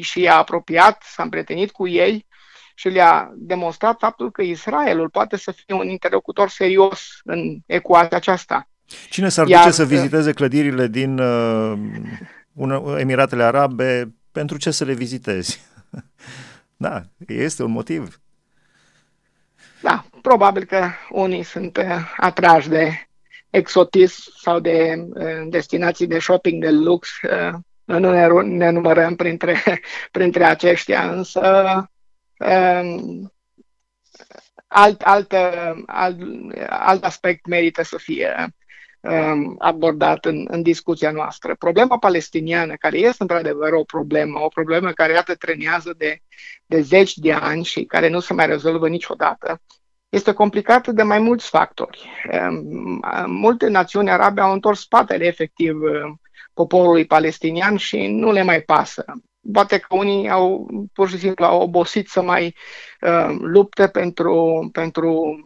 și 0.00 0.20
i-a 0.20 0.36
apropiat, 0.36 1.02
s-a 1.02 1.22
împrietenit 1.22 1.70
cu 1.70 1.88
ei 1.88 2.26
și 2.74 2.88
le-a 2.88 3.32
demonstrat 3.36 3.98
faptul 3.98 4.30
că 4.30 4.42
Israelul 4.42 5.08
poate 5.08 5.36
să 5.36 5.50
fie 5.50 5.74
un 5.74 5.88
interlocutor 5.88 6.48
serios 6.48 7.20
în 7.24 7.58
ecuația 7.66 8.16
aceasta. 8.16 8.68
Cine 9.10 9.28
s-ar 9.28 9.46
duce 9.46 9.70
să 9.70 9.84
viziteze 9.84 10.32
clădirile 10.32 10.86
din 10.86 11.18
uh, 11.18 11.78
Emiratele 12.98 13.42
Arabe? 13.42 14.14
Pentru 14.32 14.56
ce 14.56 14.70
să 14.70 14.84
le 14.84 14.94
vizitezi? 14.94 15.60
Da, 16.80 17.02
este 17.26 17.62
un 17.62 17.70
motiv. 17.70 18.20
Da, 20.28 20.34
probabil 20.34 20.64
că 20.64 20.88
unii 21.10 21.42
sunt 21.42 21.76
uh, 21.76 22.14
atrași 22.16 22.68
de 22.68 23.08
exotism 23.50 24.32
sau 24.36 24.60
de 24.60 24.94
uh, 25.08 25.46
destinații 25.48 26.06
de 26.06 26.18
shopping 26.18 26.62
de 26.62 26.70
lux. 26.70 27.08
Uh, 27.22 27.54
nu 27.84 28.10
ne, 28.10 28.26
ne 28.42 28.70
numărăm 28.70 29.16
printre, 29.16 29.62
printre 30.16 30.44
aceștia, 30.44 31.10
însă 31.10 31.42
um, 32.38 33.32
alt, 34.66 35.02
alt, 35.02 35.32
alt, 35.86 36.20
alt 36.68 37.04
aspect 37.04 37.46
merită 37.46 37.82
să 37.82 37.96
fie 37.96 38.54
Um, 39.00 39.54
abordat 39.58 40.24
în, 40.24 40.46
în 40.50 40.62
discuția 40.62 41.10
noastră. 41.10 41.54
Problema 41.54 41.98
palestiniană, 41.98 42.74
care 42.74 42.98
este 42.98 43.16
într-adevăr 43.22 43.72
o 43.72 43.82
problemă, 43.82 44.40
o 44.40 44.48
problemă 44.48 44.92
care 44.92 45.12
iată 45.12 45.34
trenează 45.34 45.94
de, 45.96 46.18
de 46.66 46.80
zeci 46.80 47.14
de 47.14 47.32
ani 47.32 47.64
și 47.64 47.84
care 47.84 48.08
nu 48.08 48.20
se 48.20 48.32
mai 48.32 48.46
rezolvă 48.46 48.88
niciodată, 48.88 49.60
este 50.08 50.32
complicată 50.32 50.92
de 50.92 51.02
mai 51.02 51.18
mulți 51.18 51.48
factori. 51.48 52.08
Um, 52.32 53.00
multe 53.26 53.68
națiuni 53.68 54.10
arabe 54.10 54.40
au 54.40 54.52
întors 54.52 54.80
spatele 54.80 55.26
efectiv 55.26 55.80
um, 55.80 56.20
poporului 56.54 57.06
palestinian 57.06 57.76
și 57.76 58.06
nu 58.06 58.32
le 58.32 58.42
mai 58.42 58.60
pasă. 58.60 59.04
Poate 59.52 59.78
că 59.78 59.94
unii 59.94 60.30
au 60.30 60.66
pur 60.92 61.08
și 61.08 61.18
simplu 61.18 61.44
au 61.44 61.60
obosit 61.60 62.08
să 62.08 62.22
mai 62.22 62.54
uh, 63.00 63.36
lupte 63.40 63.88
pentru, 63.88 64.68
pentru 64.72 65.36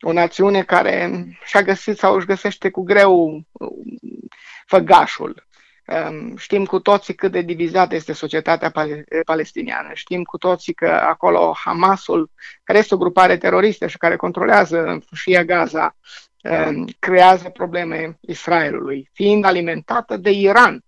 o 0.00 0.12
națiune 0.12 0.62
care 0.62 1.24
și-a 1.44 1.62
găsit 1.62 1.98
sau 1.98 2.14
își 2.14 2.26
găsește 2.26 2.70
cu 2.70 2.82
greu 2.82 3.44
uh, 3.52 3.68
făgașul. 4.66 5.46
Um, 5.86 6.36
știm 6.36 6.64
cu 6.64 6.80
toții 6.80 7.14
cât 7.14 7.32
de 7.32 7.40
divizată 7.40 7.94
este 7.94 8.12
societatea 8.12 8.72
palestiniană. 9.24 9.90
Știm 9.94 10.22
cu 10.22 10.38
toții 10.38 10.74
că 10.74 10.88
acolo 10.88 11.54
Hamasul, 11.64 12.30
care 12.62 12.78
este 12.78 12.94
o 12.94 12.98
grupare 12.98 13.36
teroristă 13.36 13.86
și 13.86 13.96
care 13.96 14.16
controlează 14.16 14.98
și 15.12 15.42
Gaza, 15.46 15.96
um, 16.42 16.86
creează 16.98 17.48
probleme 17.48 18.18
Israelului, 18.20 19.10
fiind 19.12 19.44
alimentată 19.44 20.16
de 20.16 20.30
Iran. 20.30 20.84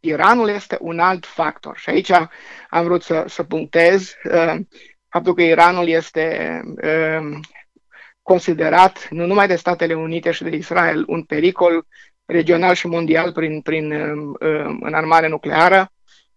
Iranul 0.00 0.48
este 0.48 0.78
un 0.80 0.98
alt 0.98 1.26
factor 1.26 1.76
și 1.76 1.90
aici 1.90 2.10
am 2.70 2.84
vrut 2.84 3.02
să, 3.02 3.24
să 3.28 3.42
punctez 3.42 4.14
uh, 4.24 4.54
faptul 5.08 5.34
că 5.34 5.42
Iranul 5.42 5.88
este 5.88 6.60
uh, 6.82 7.38
considerat 8.22 9.08
nu 9.10 9.26
numai 9.26 9.46
de 9.46 9.56
Statele 9.56 9.94
Unite 9.94 10.30
și 10.30 10.42
de 10.42 10.56
Israel 10.56 11.04
un 11.06 11.22
pericol 11.22 11.86
regional 12.30 12.74
și 12.74 12.86
mondial 12.86 13.32
prin, 13.32 13.60
prin 13.60 13.92
um, 13.92 14.36
um, 14.40 14.78
înarmare 14.82 15.28
nucleară, 15.28 15.92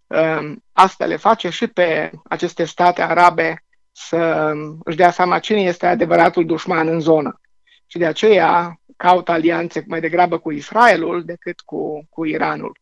um, 0.08 0.64
asta 0.72 1.06
le 1.06 1.16
face 1.16 1.50
și 1.50 1.68
pe 1.68 2.12
aceste 2.24 2.64
state 2.64 3.02
arabe 3.02 3.64
să 3.92 4.52
își 4.84 4.98
dea 4.98 5.12
seama 5.12 5.40
cine 5.40 5.62
este 5.62 5.86
adevăratul 5.86 6.46
dușman 6.46 6.88
în 6.88 7.00
zonă. 7.00 7.40
Și 7.86 7.98
de 7.98 8.06
aceea 8.06 8.80
caută 8.98 9.32
alianțe 9.32 9.84
mai 9.88 10.00
degrabă 10.00 10.38
cu 10.38 10.52
Israelul 10.52 11.24
decât 11.24 11.60
cu, 11.60 12.08
cu 12.10 12.26
Iranul. 12.26 12.78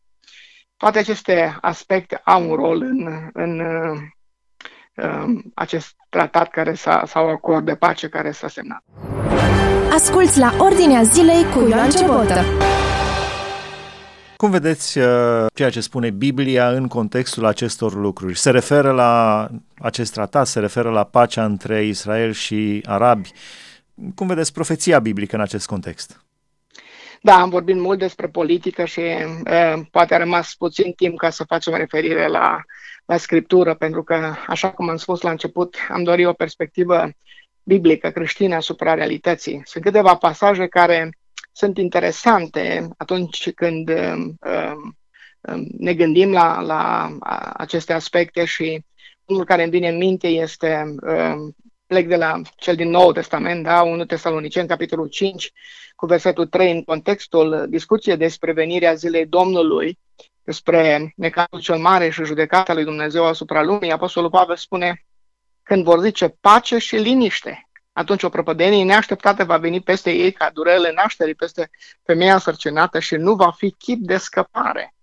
Toate 0.76 0.98
aceste 0.98 1.56
aspecte 1.60 2.20
au 2.24 2.50
un 2.50 2.54
rol 2.54 2.82
în, 2.82 3.30
în 3.32 3.62
Um, 4.94 5.52
acest 5.54 5.94
tratat 6.08 6.50
care 6.50 6.74
s-a, 6.74 7.02
sau 7.06 7.28
acord 7.28 7.64
de 7.64 7.74
pace 7.74 8.08
care 8.08 8.30
s-a 8.30 8.48
semnat. 8.48 8.82
Asculți 9.92 10.38
la 10.38 10.54
Ordinea 10.58 11.02
Zilei 11.02 11.44
cu 11.54 11.68
Ioan 11.68 11.90
Ciobotă. 11.90 12.44
Cum 14.42 14.50
vedeți 14.50 14.98
uh, 14.98 15.46
ceea 15.54 15.70
ce 15.70 15.80
spune 15.80 16.10
Biblia 16.10 16.68
în 16.68 16.88
contextul 16.88 17.44
acestor 17.44 17.94
lucruri? 17.94 18.36
Se 18.36 18.50
referă 18.50 18.90
la 18.90 19.48
acest 19.78 20.12
tratat, 20.12 20.46
se 20.46 20.60
referă 20.60 20.90
la 20.90 21.04
pacea 21.04 21.44
între 21.44 21.84
Israel 21.84 22.32
și 22.32 22.82
arabi. 22.86 23.30
Cum 24.14 24.26
vedeți 24.26 24.52
profeția 24.52 24.98
biblică 24.98 25.36
în 25.36 25.42
acest 25.42 25.66
context? 25.66 26.24
Da, 27.20 27.40
am 27.40 27.48
vorbit 27.48 27.76
mult 27.76 27.98
despre 27.98 28.28
politică 28.28 28.84
și 28.84 29.00
uh, 29.00 29.82
poate 29.90 30.14
a 30.14 30.18
rămas 30.18 30.54
puțin 30.54 30.92
timp 30.92 31.18
ca 31.18 31.30
să 31.30 31.44
facem 31.44 31.74
referire 31.74 32.28
la 32.28 32.62
la 33.04 33.16
scriptură, 33.16 33.74
pentru 33.74 34.02
că, 34.02 34.34
așa 34.46 34.70
cum 34.70 34.88
am 34.88 34.96
spus 34.96 35.20
la 35.20 35.30
început, 35.30 35.76
am 35.88 36.02
dorit 36.02 36.26
o 36.26 36.32
perspectivă 36.32 37.10
biblică, 37.62 38.10
creștină 38.10 38.54
asupra 38.54 38.94
realității. 38.94 39.62
Sunt 39.64 39.84
câteva 39.84 40.14
pasaje 40.14 40.66
care 40.66 41.10
sunt 41.52 41.78
interesante 41.78 42.88
atunci 42.96 43.52
când 43.52 43.88
um, 43.88 44.38
um, 44.40 44.94
ne 45.78 45.94
gândim 45.94 46.32
la, 46.32 46.60
la 46.60 47.10
aceste 47.52 47.92
aspecte 47.92 48.44
și 48.44 48.84
unul 49.24 49.44
care 49.44 49.62
îmi 49.62 49.70
vine 49.70 49.88
în 49.88 49.96
minte 49.96 50.28
este, 50.28 50.94
um, 51.02 51.56
plec 51.86 52.08
de 52.08 52.16
la 52.16 52.40
cel 52.56 52.76
din 52.76 52.88
Nou 52.88 53.12
Testament, 53.12 53.64
da, 53.64 53.82
1 53.82 54.04
Tesalonicen, 54.04 54.66
capitolul 54.66 55.08
5, 55.08 55.52
cu 55.96 56.06
versetul 56.06 56.46
3, 56.46 56.72
în 56.72 56.84
contextul 56.84 57.66
discuției 57.68 58.16
despre 58.16 58.52
venirea 58.52 58.94
zilei 58.94 59.26
Domnului, 59.26 59.98
despre 60.44 61.12
necazul 61.16 61.60
cel 61.60 61.78
mare 61.78 62.10
și 62.10 62.24
judecata 62.24 62.74
lui 62.74 62.84
Dumnezeu 62.84 63.24
asupra 63.24 63.62
lumii, 63.62 63.90
Apostolul 63.90 64.30
Pavel 64.30 64.56
spune, 64.56 65.04
când 65.62 65.84
vor 65.84 66.00
zice 66.00 66.28
pace 66.28 66.78
și 66.78 66.96
liniște, 66.96 67.68
atunci 67.92 68.22
o 68.22 68.28
prăpădenie 68.28 68.84
neașteptată 68.84 69.44
va 69.44 69.56
veni 69.56 69.80
peste 69.80 70.10
ei 70.10 70.32
ca 70.32 70.50
durele 70.52 70.92
nașterii 70.92 71.34
peste 71.34 71.70
femeia 72.02 72.38
sărcinată 72.38 72.98
și 72.98 73.14
nu 73.14 73.34
va 73.34 73.50
fi 73.50 73.70
chip 73.70 73.98
de 74.00 74.16
scăpare. 74.16 74.94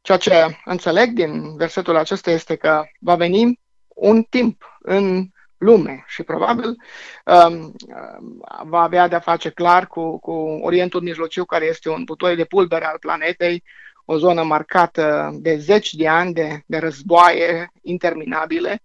Ceea 0.00 0.18
ce 0.18 0.58
înțeleg 0.64 1.10
din 1.10 1.56
versetul 1.56 1.96
acesta 1.96 2.30
este 2.30 2.56
că 2.56 2.84
va 3.00 3.14
veni 3.14 3.60
un 3.88 4.22
timp 4.22 4.78
în 4.78 5.26
lume 5.58 6.04
și 6.06 6.22
probabil 6.22 6.76
um, 7.24 7.74
va 8.64 8.82
avea 8.82 9.08
de-a 9.08 9.20
face 9.20 9.50
clar 9.50 9.86
cu, 9.86 10.18
cu 10.18 10.32
Orientul 10.62 11.02
Mijlociu, 11.02 11.44
care 11.44 11.64
este 11.64 11.88
un 11.88 12.04
butoi 12.04 12.36
de 12.36 12.44
pulbere 12.44 12.84
al 12.84 12.98
planetei, 12.98 13.64
o 14.04 14.16
zonă 14.16 14.42
marcată 14.42 15.30
de 15.34 15.56
zeci 15.56 15.94
de 15.94 16.08
ani 16.08 16.32
de, 16.32 16.62
de 16.66 16.78
războaie 16.78 17.72
interminabile, 17.82 18.82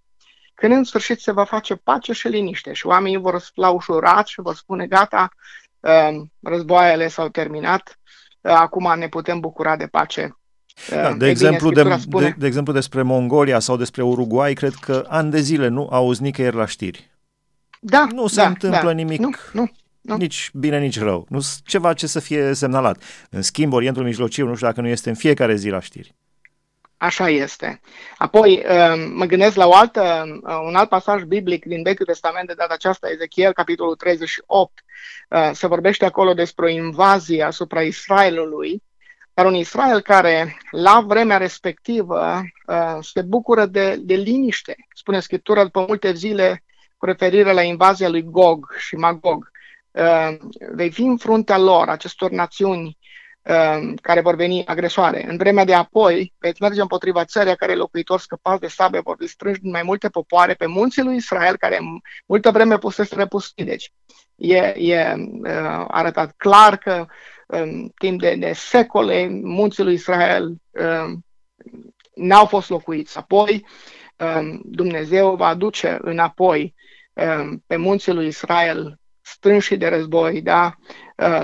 când 0.54 0.74
în 0.74 0.84
sfârșit 0.84 1.20
se 1.20 1.32
va 1.32 1.44
face 1.44 1.76
pace 1.76 2.14
și 2.14 2.28
liniște 2.28 2.74
și 2.74 2.88
oamenii 2.88 3.18
vor 3.18 3.44
la 3.54 3.70
ușurat 3.70 4.28
și 4.28 4.42
vor 4.42 4.56
spune 4.56 4.88
gata, 4.88 5.30
um, 5.80 6.32
războaiele 6.42 7.08
s-au 7.08 7.30
terminat, 7.30 8.00
uh, 8.42 8.52
acum 8.52 8.98
ne 8.98 9.08
putem 9.08 9.40
bucura 9.40 9.76
de 9.76 9.88
pace. 9.88 10.38
Da, 10.90 11.10
uh, 11.10 11.16
de, 11.18 11.30
exemplu, 11.30 11.70
bine, 11.70 11.84
de, 11.84 11.96
spune... 11.98 12.26
de, 12.26 12.36
de 12.38 12.48
exemplu, 12.48 12.74
despre 12.74 13.02
Mongolia 13.02 13.60
sau 13.60 13.78
despre 13.78 14.04
Uruguay, 14.04 14.54
cred 14.54 14.74
că 14.74 15.06
ani 15.08 15.32
de 15.32 15.40
zile 15.40 15.68
nu 15.68 15.88
auzi 15.92 16.22
nicăieri 16.22 16.56
la 16.56 16.66
știri. 16.66 17.12
Da, 17.80 18.08
nu 18.12 18.28
se 18.28 18.42
da, 18.42 18.48
întâmplă 18.48 18.88
da. 18.88 18.92
nimic. 18.92 19.20
Nu, 19.20 19.30
nu. 19.52 19.72
Nu? 20.02 20.16
Nici 20.18 20.50
bine, 20.54 20.80
nici 20.80 21.00
rău. 21.00 21.26
Nu 21.30 21.40
ceva 21.64 21.94
ce 21.94 22.08
să 22.08 22.20
fie 22.20 22.54
semnalat. 22.54 23.04
În 23.30 23.42
schimb, 23.42 23.74
Orientul 23.74 24.04
Mijlociu, 24.04 24.48
nu 24.48 24.56
știu 24.56 24.68
dacă 24.68 24.82
nu 24.82 24.88
este 24.88 25.10
în 25.10 25.16
fiecare 25.16 25.56
zi 25.56 25.70
la 25.70 25.80
știri. 25.80 26.16
Așa 27.04 27.30
este. 27.30 27.82
Apoi 28.18 28.64
uh, 28.66 29.12
mă 29.14 29.26
gândesc 29.26 29.56
la 29.56 29.68
o 29.68 29.74
altă, 29.74 30.24
uh, 30.44 30.60
un 30.66 30.76
alt 30.76 30.90
pasaj 30.90 31.24
biblic 31.24 31.66
din 31.66 31.84
Vechiul 31.84 32.06
Testament, 32.06 32.48
de 32.48 32.54
data 32.54 32.74
aceasta, 32.74 33.10
Ezechiel, 33.10 33.54
capitolul 33.54 33.96
38. 33.96 34.84
Uh, 35.30 35.50
se 35.54 35.68
vorbește 35.68 36.06
acolo 36.06 36.34
despre 36.34 36.66
o 36.66 36.70
invazie 36.70 37.44
asupra 37.44 37.82
Israelului, 37.82 38.84
dar 39.34 39.46
un 39.46 39.56
Israel 39.56 40.02
care, 40.02 40.58
la 40.72 41.04
vremea 41.08 41.38
respectivă, 41.38 42.42
se 43.02 43.22
bucură 43.22 43.66
de, 43.66 43.96
de 44.00 44.16
liniște. 44.16 44.76
Spune 44.96 45.20
Scriptura, 45.20 45.64
după 45.64 45.86
multe 45.88 46.14
zile, 46.14 46.64
cu 46.98 47.06
referire 47.06 47.52
la 47.52 47.62
invazia 47.62 48.10
lui 48.10 48.24
Gog 48.24 48.76
și 48.78 48.96
Magog. 48.96 49.52
Vei 50.74 50.92
fi 50.92 51.02
în 51.02 51.18
fruntea 51.18 51.58
lor, 51.58 51.90
acestor 51.90 52.32
națiuni 52.32 52.98
Um, 52.98 53.23
care 54.02 54.22
vor 54.22 54.36
veni 54.36 54.66
agresoare. 54.66 55.26
În 55.30 55.38
vremea 55.38 55.66
de 55.66 55.74
apoi, 55.74 56.34
veți 56.38 56.62
merge 56.62 56.82
împotriva 56.82 57.26
țării 57.26 57.56
care 57.56 57.76
locuitori 57.76 58.22
scăpați 58.22 58.60
de 58.60 58.68
sabe 58.68 59.00
vor 59.00 59.16
distrânge 59.16 59.60
mai 59.64 59.84
multe 59.84 60.10
popoare 60.10 60.54
pe 60.54 60.66
munții 60.66 61.04
lui 61.04 61.16
Israel, 61.16 61.58
care 61.58 61.80
multă 62.26 62.52
vreme 62.52 62.78
pusese 62.78 63.16
repustii. 63.16 63.66
Deci, 63.66 63.94
e, 64.36 64.58
e 64.78 65.14
uh, 65.18 65.86
arătat 65.88 66.34
clar 66.38 66.78
că 66.78 67.06
în 67.48 67.90
timp 67.98 68.20
de, 68.20 68.36
de 68.36 68.54
secole 68.54 69.28
munții 69.42 69.84
lui 69.84 69.94
Israel 69.94 70.54
uh, 70.72 71.12
n-au 72.16 72.46
fost 72.46 72.70
locuiți. 72.70 73.18
Apoi, 73.18 73.66
uh, 74.18 74.60
Dumnezeu 74.64 75.36
va 75.36 75.48
aduce 75.48 75.98
înapoi 76.02 76.74
uh, 77.14 77.58
pe 77.68 77.76
munții 77.76 78.14
lui 78.14 78.28
Israel 78.28 79.00
strânși 79.24 79.76
de 79.76 79.88
război, 79.88 80.42
da? 80.42 80.76
Uh, 81.18 81.42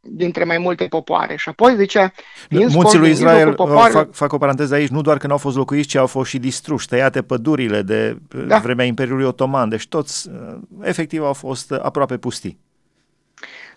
dintre 0.00 0.44
mai 0.44 0.58
multe 0.58 0.84
popoare. 0.84 1.36
Și 1.36 1.48
apoi 1.48 1.76
zice... 1.76 2.12
Munții 2.50 2.98
lui 2.98 3.10
Israel, 3.10 3.54
popoare... 3.54 3.92
fac, 3.92 4.12
fac 4.12 4.32
o 4.32 4.38
paranteză 4.38 4.74
aici, 4.74 4.88
nu 4.88 5.00
doar 5.00 5.18
că 5.18 5.26
nu 5.26 5.32
au 5.32 5.38
fost 5.38 5.56
locuiți, 5.56 5.88
ci 5.88 5.94
au 5.94 6.06
fost 6.06 6.30
și 6.30 6.38
distruși, 6.38 6.86
tăiate 6.86 7.22
pădurile 7.22 7.82
de 7.82 8.18
da. 8.46 8.58
vremea 8.58 8.84
Imperiului 8.84 9.24
Otoman, 9.24 9.68
deci 9.68 9.86
toți 9.86 10.28
uh, 10.28 10.58
efectiv 10.82 11.22
au 11.22 11.32
fost 11.32 11.72
aproape 11.72 12.16
pustii. 12.16 12.58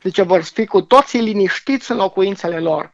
Zice, 0.03 0.21
vor 0.21 0.41
fi 0.41 0.65
cu 0.65 0.81
toții 0.81 1.21
liniștiți 1.21 1.91
în 1.91 1.97
locuințele 1.97 2.59
lor. 2.59 2.91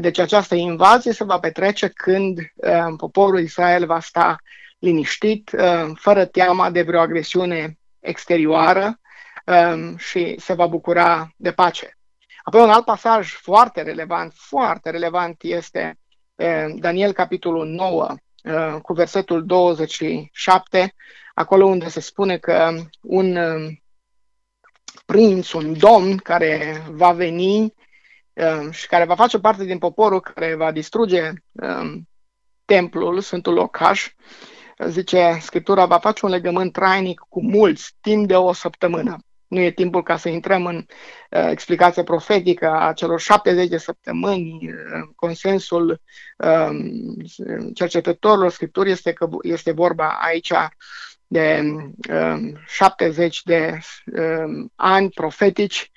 Deci 0.00 0.18
această 0.18 0.54
invazie 0.54 1.12
se 1.12 1.24
va 1.24 1.38
petrece 1.38 1.88
când 1.88 2.38
uh, 2.38 2.94
poporul 2.96 3.40
Israel 3.40 3.86
va 3.86 4.00
sta 4.00 4.36
liniștit, 4.78 5.50
uh, 5.58 5.90
fără 5.94 6.24
teama 6.24 6.70
de 6.70 6.82
vreo 6.82 7.00
agresiune 7.00 7.77
exterioară, 8.00 9.00
um, 9.48 9.96
și 9.96 10.34
se 10.38 10.52
va 10.52 10.66
bucura 10.66 11.30
de 11.36 11.52
pace. 11.52 11.98
Apoi 12.42 12.62
un 12.62 12.70
alt 12.70 12.84
pasaj 12.84 13.32
foarte 13.32 13.82
relevant, 13.82 14.32
foarte 14.34 14.90
relevant 14.90 15.42
este 15.42 15.98
uh, 16.34 16.74
Daniel 16.74 17.12
capitolul 17.12 17.66
9 17.66 18.14
uh, 18.42 18.80
cu 18.82 18.92
versetul 18.92 19.46
27, 19.46 20.94
acolo 21.34 21.66
unde 21.66 21.88
se 21.88 22.00
spune 22.00 22.38
că 22.38 22.74
un 23.00 23.36
uh, 23.36 23.70
prinț, 25.06 25.52
un 25.52 25.78
domn 25.78 26.16
care 26.16 26.82
va 26.90 27.12
veni 27.12 27.74
și 28.70 28.86
care 28.86 29.04
va 29.04 29.14
face 29.14 29.38
parte 29.38 29.64
din 29.64 29.78
poporul 29.78 30.20
care 30.20 30.54
va 30.54 30.72
distruge 30.72 31.32
um, 31.52 32.08
templul, 32.64 33.20
Sfântul 33.20 33.54
Locaș, 33.54 34.08
zice 34.86 35.38
Scriptura, 35.40 35.86
va 35.86 35.98
face 35.98 36.24
un 36.24 36.30
legământ 36.30 36.72
trainic 36.72 37.20
cu 37.28 37.42
mulți 37.42 37.94
timp 38.00 38.26
de 38.26 38.36
o 38.36 38.52
săptămână. 38.52 39.16
Nu 39.46 39.60
e 39.60 39.70
timpul 39.70 40.02
ca 40.02 40.16
să 40.16 40.28
intrăm 40.28 40.66
în 40.66 40.76
uh, 41.30 41.48
explicația 41.50 42.02
profetică 42.02 42.70
a 42.70 42.92
celor 42.92 43.20
70 43.20 43.68
de 43.68 43.78
săptămâni. 43.78 44.58
Uh, 44.62 45.08
consensul 45.14 46.00
uh, 46.38 46.68
cercetătorilor 47.74 48.50
Scripturii 48.50 48.92
este 48.92 49.12
că 49.12 49.28
este 49.42 49.72
vorba 49.72 50.08
aici 50.08 50.52
de 51.26 51.62
uh, 52.10 52.52
70 52.66 53.42
de 53.42 53.78
uh, 54.12 54.66
ani 54.74 55.10
profetici, 55.10 55.90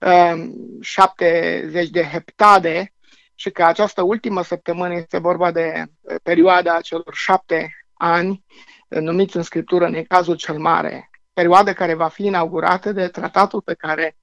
uh, 0.00 0.48
70 0.80 1.88
de 1.88 2.02
heptade 2.02 2.92
și 3.34 3.50
că 3.50 3.64
această 3.64 4.02
ultimă 4.02 4.42
săptămână 4.42 4.94
este 4.94 5.18
vorba 5.18 5.50
de 5.50 5.82
uh, 6.00 6.14
perioada 6.22 6.80
celor 6.80 7.14
șapte 7.14 7.85
ani 7.96 8.44
uh, 8.88 9.00
numiți 9.00 9.36
în 9.36 9.42
Scriptură 9.42 9.84
în 9.84 10.04
cazul 10.04 10.36
cel 10.36 10.58
mare, 10.58 11.10
perioadă 11.32 11.72
care 11.72 11.94
va 11.94 12.08
fi 12.08 12.24
inaugurată 12.24 12.92
de 12.92 13.08
tratatul 13.08 13.60
pe 13.60 13.74
care 13.74 14.16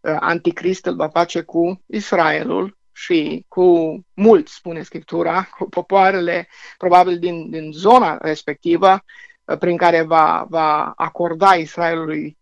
uh, 0.00 0.16
Anticrist 0.20 0.86
îl 0.86 0.96
va 0.96 1.08
face 1.08 1.42
cu 1.42 1.82
Israelul 1.86 2.78
și 2.92 3.44
cu 3.48 3.98
mulți, 4.14 4.54
spune 4.54 4.82
Scriptura, 4.82 5.42
cu 5.42 5.68
popoarele 5.68 6.48
probabil 6.76 7.18
din, 7.18 7.50
din 7.50 7.72
zona 7.72 8.18
respectivă, 8.20 9.04
uh, 9.44 9.58
prin 9.58 9.76
care 9.76 10.02
va, 10.02 10.46
va 10.48 10.92
acorda 10.96 11.54
Israelului 11.54 12.36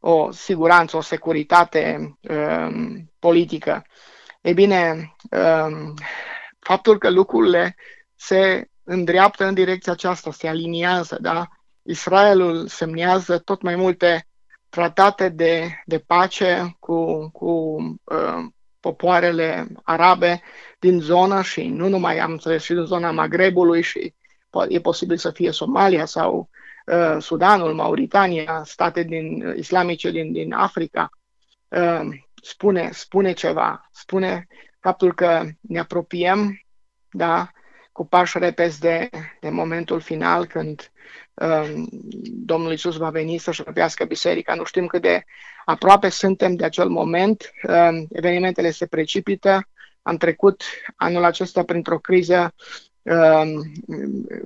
o 0.00 0.30
siguranță, 0.30 0.96
o 0.96 1.00
securitate 1.00 2.14
um, 2.20 3.12
politică. 3.18 3.84
Ei 4.40 4.54
bine, 4.54 5.14
um, 5.30 5.94
faptul 6.58 6.98
că 6.98 7.10
lucrurile 7.10 7.76
se 8.14 8.68
îndreaptă 8.88 9.44
în 9.44 9.54
direcția 9.54 9.92
aceasta, 9.92 10.32
se 10.32 10.48
aliniază, 10.48 11.18
da? 11.20 11.48
Israelul 11.82 12.66
semnează 12.66 13.38
tot 13.38 13.62
mai 13.62 13.76
multe 13.76 14.26
tratate 14.68 15.28
de, 15.28 15.82
de 15.84 15.98
pace 15.98 16.76
cu, 16.78 17.28
cu 17.30 17.48
uh, 18.04 18.44
popoarele 18.80 19.66
arabe 19.82 20.42
din 20.78 21.00
zonă 21.00 21.42
și 21.42 21.66
nu 21.66 21.88
numai, 21.88 22.18
am 22.18 22.30
înțeles, 22.30 22.62
și 22.62 22.72
din 22.72 22.84
zona 22.84 23.10
Magrebului 23.10 23.82
și 23.82 24.14
e 24.68 24.80
posibil 24.80 25.16
să 25.16 25.30
fie 25.30 25.50
Somalia 25.50 26.04
sau 26.04 26.48
uh, 26.86 27.16
Sudanul, 27.18 27.74
Mauritania, 27.74 28.62
state 28.64 29.02
din, 29.02 29.54
islamice 29.56 30.10
din, 30.10 30.32
din 30.32 30.52
Africa. 30.52 31.10
Uh, 31.68 32.08
spune, 32.42 32.90
spune 32.92 33.32
ceva, 33.32 33.88
spune 33.92 34.46
faptul 34.80 35.14
că 35.14 35.44
ne 35.60 35.78
apropiem 35.78 36.60
da, 37.10 37.50
cu 37.98 38.06
pași 38.06 38.38
repezi 38.38 38.80
de, 38.80 39.08
de 39.40 39.48
momentul 39.48 40.00
final 40.00 40.46
când 40.46 40.90
um, 41.34 41.88
Domnul 42.22 42.72
Isus 42.72 42.96
va 42.96 43.10
veni 43.10 43.38
să-și 43.38 43.62
răpească 43.64 44.04
biserica. 44.04 44.54
Nu 44.54 44.64
știm 44.64 44.86
cât 44.86 45.02
de 45.02 45.24
aproape 45.64 46.08
suntem 46.08 46.54
de 46.54 46.64
acel 46.64 46.88
moment. 46.88 47.50
Um, 47.62 48.06
evenimentele 48.10 48.70
se 48.70 48.86
precipită. 48.86 49.68
Am 50.02 50.16
trecut 50.16 50.62
anul 50.96 51.24
acesta 51.24 51.62
printr-o 51.62 51.98
criză 51.98 52.54
um, 53.02 53.72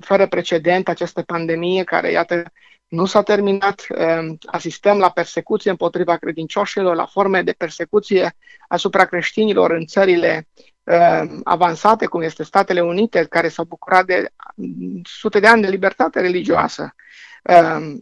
fără 0.01 0.27
precedent, 0.27 0.89
această 0.89 1.23
pandemie 1.23 1.85
care, 1.85 2.11
iată, 2.11 2.53
nu 2.89 3.05
s-a 3.05 3.23
terminat. 3.23 3.87
Um, 3.89 4.39
asistăm 4.47 4.99
la 4.99 5.11
persecuție 5.11 5.71
împotriva 5.71 6.17
credincioșilor, 6.17 6.95
la 6.95 7.07
forme 7.07 7.43
de 7.43 7.53
persecuție 7.53 8.37
asupra 8.69 9.05
creștinilor 9.05 9.71
în 9.71 9.87
țările 9.87 10.49
uh, 10.55 10.72
avansate, 11.45 12.07
cum 12.07 12.21
este 12.21 12.43
Statele 12.43 12.81
Unite, 12.81 13.25
care 13.25 13.49
s-au 13.49 13.65
bucurat 13.65 14.05
de 14.05 14.33
sute 15.05 15.41
de 15.41 15.47
ani 15.47 15.63
de 15.63 15.69
libertate 15.69 16.21
religioasă. 16.21 16.95
Uh, 17.43 17.95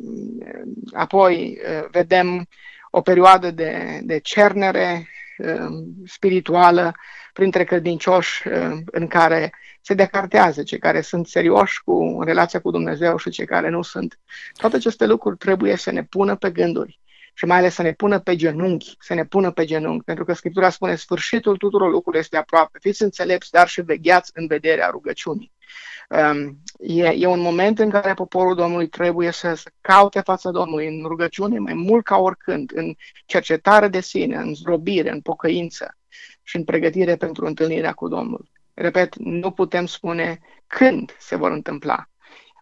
apoi 0.93 1.59
uh, 1.59 1.89
vedem 1.91 2.49
o 2.91 3.01
perioadă 3.01 3.51
de, 3.51 4.01
de 4.03 4.19
cernere 4.19 5.09
uh, 5.39 5.69
spirituală 6.07 6.95
printre 7.33 7.65
credincioși 7.65 8.49
uh, 8.49 8.79
în 8.85 9.07
care 9.07 9.53
se 9.81 9.95
decartează 9.95 10.63
cei 10.63 10.79
care 10.79 11.01
sunt 11.01 11.27
serioși 11.27 11.83
cu 11.85 12.19
relația 12.25 12.61
cu 12.61 12.71
Dumnezeu 12.71 13.17
și 13.17 13.31
cei 13.31 13.47
care 13.47 13.69
nu 13.69 13.83
sunt. 13.83 14.19
Toate 14.53 14.77
aceste 14.77 15.07
lucruri 15.07 15.37
trebuie 15.37 15.77
să 15.77 15.91
ne 15.91 16.05
pună 16.05 16.37
pe 16.37 16.51
gânduri 16.51 17.01
și 17.35 17.45
mai 17.45 17.59
ales 17.59 17.75
să 17.75 17.83
ne 17.83 17.93
pună 17.93 18.19
pe 18.19 18.37
genunchi, 18.37 18.97
să 18.99 19.15
ne 19.15 19.25
pună 19.25 19.51
pe 19.51 19.65
genunchi, 19.65 20.05
pentru 20.05 20.25
că 20.25 20.33
Scriptura 20.33 20.71
spune 20.71 20.95
sfârșitul 20.95 21.57
tuturor 21.57 21.91
lucrurilor 21.91 22.25
este 22.25 22.37
aproape. 22.37 22.79
Fiți 22.81 23.03
înțelepți, 23.03 23.51
dar 23.51 23.69
și 23.69 23.81
vegheați 23.81 24.31
în 24.35 24.47
vederea 24.47 24.89
rugăciunii. 24.89 25.53
Um, 26.09 26.59
e, 26.79 27.07
e 27.07 27.27
un 27.27 27.41
moment 27.41 27.79
în 27.79 27.91
care 27.91 28.15
poporul 28.15 28.55
Domnului 28.55 28.89
trebuie 28.89 29.31
să, 29.31 29.55
să 29.55 29.71
caute 29.81 30.21
fața 30.21 30.51
Domnului 30.51 30.87
în 30.87 31.05
rugăciune 31.07 31.59
mai 31.59 31.75
mult 31.75 32.05
ca 32.05 32.17
oricând, 32.17 32.73
în 32.75 32.95
cercetare 33.27 33.89
de 33.89 34.01
sine, 34.01 34.37
în 34.37 34.55
zdrobire, 34.55 35.11
în 35.11 35.21
pocăință 35.21 35.97
și 36.43 36.57
în 36.57 36.65
pregătire 36.65 37.17
pentru 37.17 37.47
întâlnirea 37.47 37.93
cu 37.93 38.09
Domnul. 38.09 38.51
Repet, 38.75 39.17
nu 39.17 39.51
putem 39.51 39.87
spune 39.87 40.41
când 40.67 41.17
se 41.19 41.37
vor 41.37 41.51
întâmpla. 41.51 42.09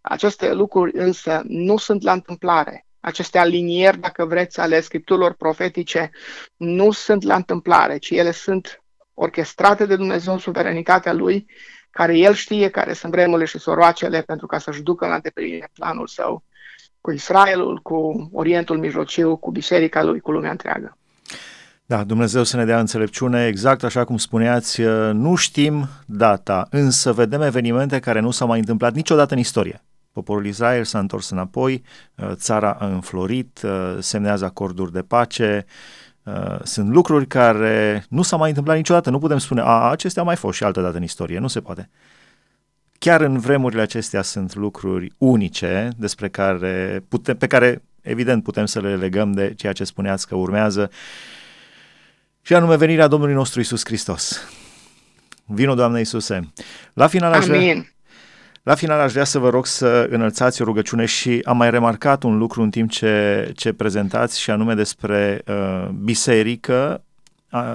Aceste 0.01 0.53
lucruri 0.53 0.97
însă 0.97 1.43
nu 1.45 1.77
sunt 1.77 2.03
la 2.03 2.13
întâmplare 2.13 2.87
aceste 3.01 3.39
alinieri, 3.39 3.99
dacă 3.99 4.25
vreți, 4.25 4.61
ale 4.61 4.81
scripturilor 4.81 5.35
profetice, 5.35 6.11
nu 6.57 6.91
sunt 6.91 7.23
la 7.23 7.35
întâmplare, 7.35 7.99
ci 7.99 8.11
ele 8.11 8.31
sunt 8.31 8.83
orchestrate 9.15 9.87
de 9.87 9.97
Dumnezeu 9.97 10.33
în 10.33 10.39
suveranitatea 10.39 11.13
Lui, 11.13 11.47
care 11.91 12.17
El 12.17 12.35
știe 12.35 12.69
care 12.69 12.93
sunt 12.93 13.13
vremurile 13.13 13.47
și 13.47 13.59
soroacele 13.59 14.23
pentru 14.23 14.47
ca 14.47 14.59
să-și 14.59 14.83
ducă 14.83 15.07
la 15.07 15.15
îndeplinire 15.15 15.71
planul 15.75 16.07
Său 16.07 16.45
cu 17.01 17.11
Israelul, 17.11 17.79
cu 17.83 18.29
Orientul 18.33 18.79
Mijlociu, 18.79 19.37
cu 19.37 19.51
biserica 19.51 20.03
lui, 20.03 20.21
cu 20.21 20.31
lumea 20.31 20.51
întreagă. 20.51 20.97
Da, 21.87 22.05
Dumnezeu 22.05 22.43
să 22.45 22.57
ne 22.57 22.65
dea 22.65 22.79
înțelepciune, 22.79 23.47
exact 23.47 23.85
așa 23.85 24.05
cum 24.05 24.17
spuneați, 24.17 24.81
nu 25.13 25.35
știm 25.35 25.89
data, 26.07 26.67
însă 26.71 27.13
vedem 27.13 27.43
evenimente 27.43 27.99
care 27.99 28.21
nu 28.21 28.31
s-au 28.31 28.47
mai 28.47 28.59
întâmplat 28.59 28.95
niciodată 28.95 29.35
în 29.35 29.41
istorie. 29.41 29.83
Poporul 30.19 30.47
Israel 30.47 30.85
s-a 30.85 30.99
întors 30.99 31.31
înapoi, 31.31 31.83
țara 32.33 32.73
a 32.73 32.87
înflorit, 32.87 33.61
semnează 33.99 34.45
acorduri 34.45 34.93
de 34.93 35.03
pace, 35.03 35.67
sunt 36.63 36.89
lucruri 36.89 37.27
care 37.27 38.05
nu 38.09 38.23
s-au 38.23 38.39
mai 38.39 38.49
întâmplat 38.49 38.77
niciodată. 38.77 39.11
Nu 39.11 39.19
putem 39.19 39.39
spune, 39.39 39.61
a, 39.61 39.91
acestea 39.91 40.23
au 40.23 40.29
mai 40.29 40.37
fost 40.37 40.57
și 40.57 40.65
altă 40.65 40.81
dată 40.81 40.97
în 40.97 41.03
istorie. 41.03 41.39
Nu 41.39 41.47
se 41.47 41.61
poate. 41.61 41.91
Chiar 42.99 43.21
în 43.21 43.39
vremurile 43.39 43.83
acestea 43.83 44.23
sunt 44.23 44.55
lucruri 44.55 45.13
unice 45.19 45.91
despre 45.97 46.29
care 46.29 47.05
putem, 47.09 47.37
pe 47.37 47.47
care 47.47 47.83
evident 48.01 48.43
putem 48.43 48.67
să 48.67 48.81
le 48.81 48.97
legăm 48.97 49.33
de 49.33 49.55
ceea 49.57 49.73
ce 49.73 49.85
spuneați 49.85 50.27
că 50.27 50.35
urmează 50.35 50.91
și 52.43 52.55
anume 52.55 52.77
venirea 52.77 53.07
Domnului 53.07 53.35
nostru 53.35 53.61
Isus 53.61 53.85
Hristos. 53.85 54.49
Vino, 55.45 55.75
Doamne 55.75 55.99
Iisuse. 55.99 56.53
La 56.93 57.07
final 57.07 57.33
aș 57.33 57.45
vrea, 57.45 57.87
la 58.69 58.75
final 58.75 59.01
aș 59.01 59.13
vrea 59.13 59.25
să 59.25 59.39
vă 59.39 59.49
rog 59.49 59.67
să 59.67 60.07
înălțați 60.11 60.63
o 60.63 60.65
rugăciune 60.65 61.05
și 61.05 61.41
am 61.45 61.57
mai 61.57 61.71
remarcat 61.71 62.23
un 62.23 62.39
lucru 62.39 62.63
în 62.63 62.71
timp 62.71 62.91
ce, 62.91 63.51
ce 63.57 63.73
prezentați 63.73 64.41
și 64.41 64.51
anume 64.51 64.75
despre 64.75 65.43
uh, 65.47 65.89
biserică 65.89 67.03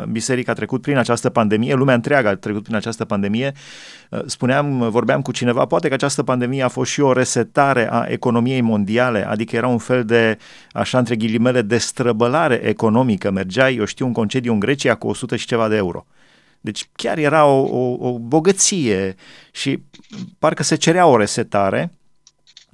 biserica 0.10 0.52
a 0.52 0.56
trecut 0.56 0.82
prin 0.82 0.98
această 0.98 1.30
pandemie, 1.30 1.74
lumea 1.74 1.96
întreagă 1.96 2.28
a 2.28 2.36
trecut 2.36 2.64
prin 2.64 2.76
această 2.76 3.06
pandemie. 3.06 3.52
Uh, 4.10 4.22
spuneam, 4.26 4.90
vorbeam 4.90 5.22
cu 5.22 5.32
cineva, 5.32 5.66
poate 5.66 5.88
că 5.88 5.94
această 5.94 6.24
pandemie 6.24 6.64
a 6.64 6.68
fost 6.68 6.92
și 6.92 7.02
o 7.02 7.14
resetare 7.14 7.92
a 7.92 8.06
economiei 8.08 8.62
mondiale, 8.62 9.28
adică 9.28 9.56
era 9.56 9.68
un 9.68 9.78
fel 9.78 10.06
de, 10.06 10.38
așa 10.72 10.98
între 10.98 11.16
ghilimele, 11.16 11.62
destrăbălare 11.62 12.56
economică. 12.56 13.32
Mergeai, 13.32 13.76
eu 13.76 13.86
știu, 13.86 14.06
un 14.06 14.14
concediu 14.14 14.54
în 14.54 14.60
Grecia 14.60 14.96
cu 14.96 15.08
100 15.08 15.36
și 15.36 15.48
ceva 15.48 15.68
de 15.68 15.76
euro. 15.76 16.06
Deci 16.64 16.90
chiar 16.96 17.18
era 17.18 17.46
o, 17.46 17.62
o, 17.62 18.10
o 18.10 18.20
bogăție 18.20 19.16
și 19.52 19.84
parcă 20.40 20.64
se 20.64 20.76
cerea 20.76 21.06
o 21.06 21.18
resetare, 21.18 21.92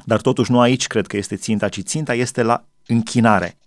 dar 0.06 0.22
totuși 0.22 0.52
nu 0.52 0.60
aici 0.60 0.88
cred 0.88 1.08
că 1.08 1.18
este 1.18 1.36
ținta, 1.36 1.70
ci 1.70 1.82
ținta 1.82 2.14
este 2.14 2.42
la 2.44 2.66
închinare 2.88 3.60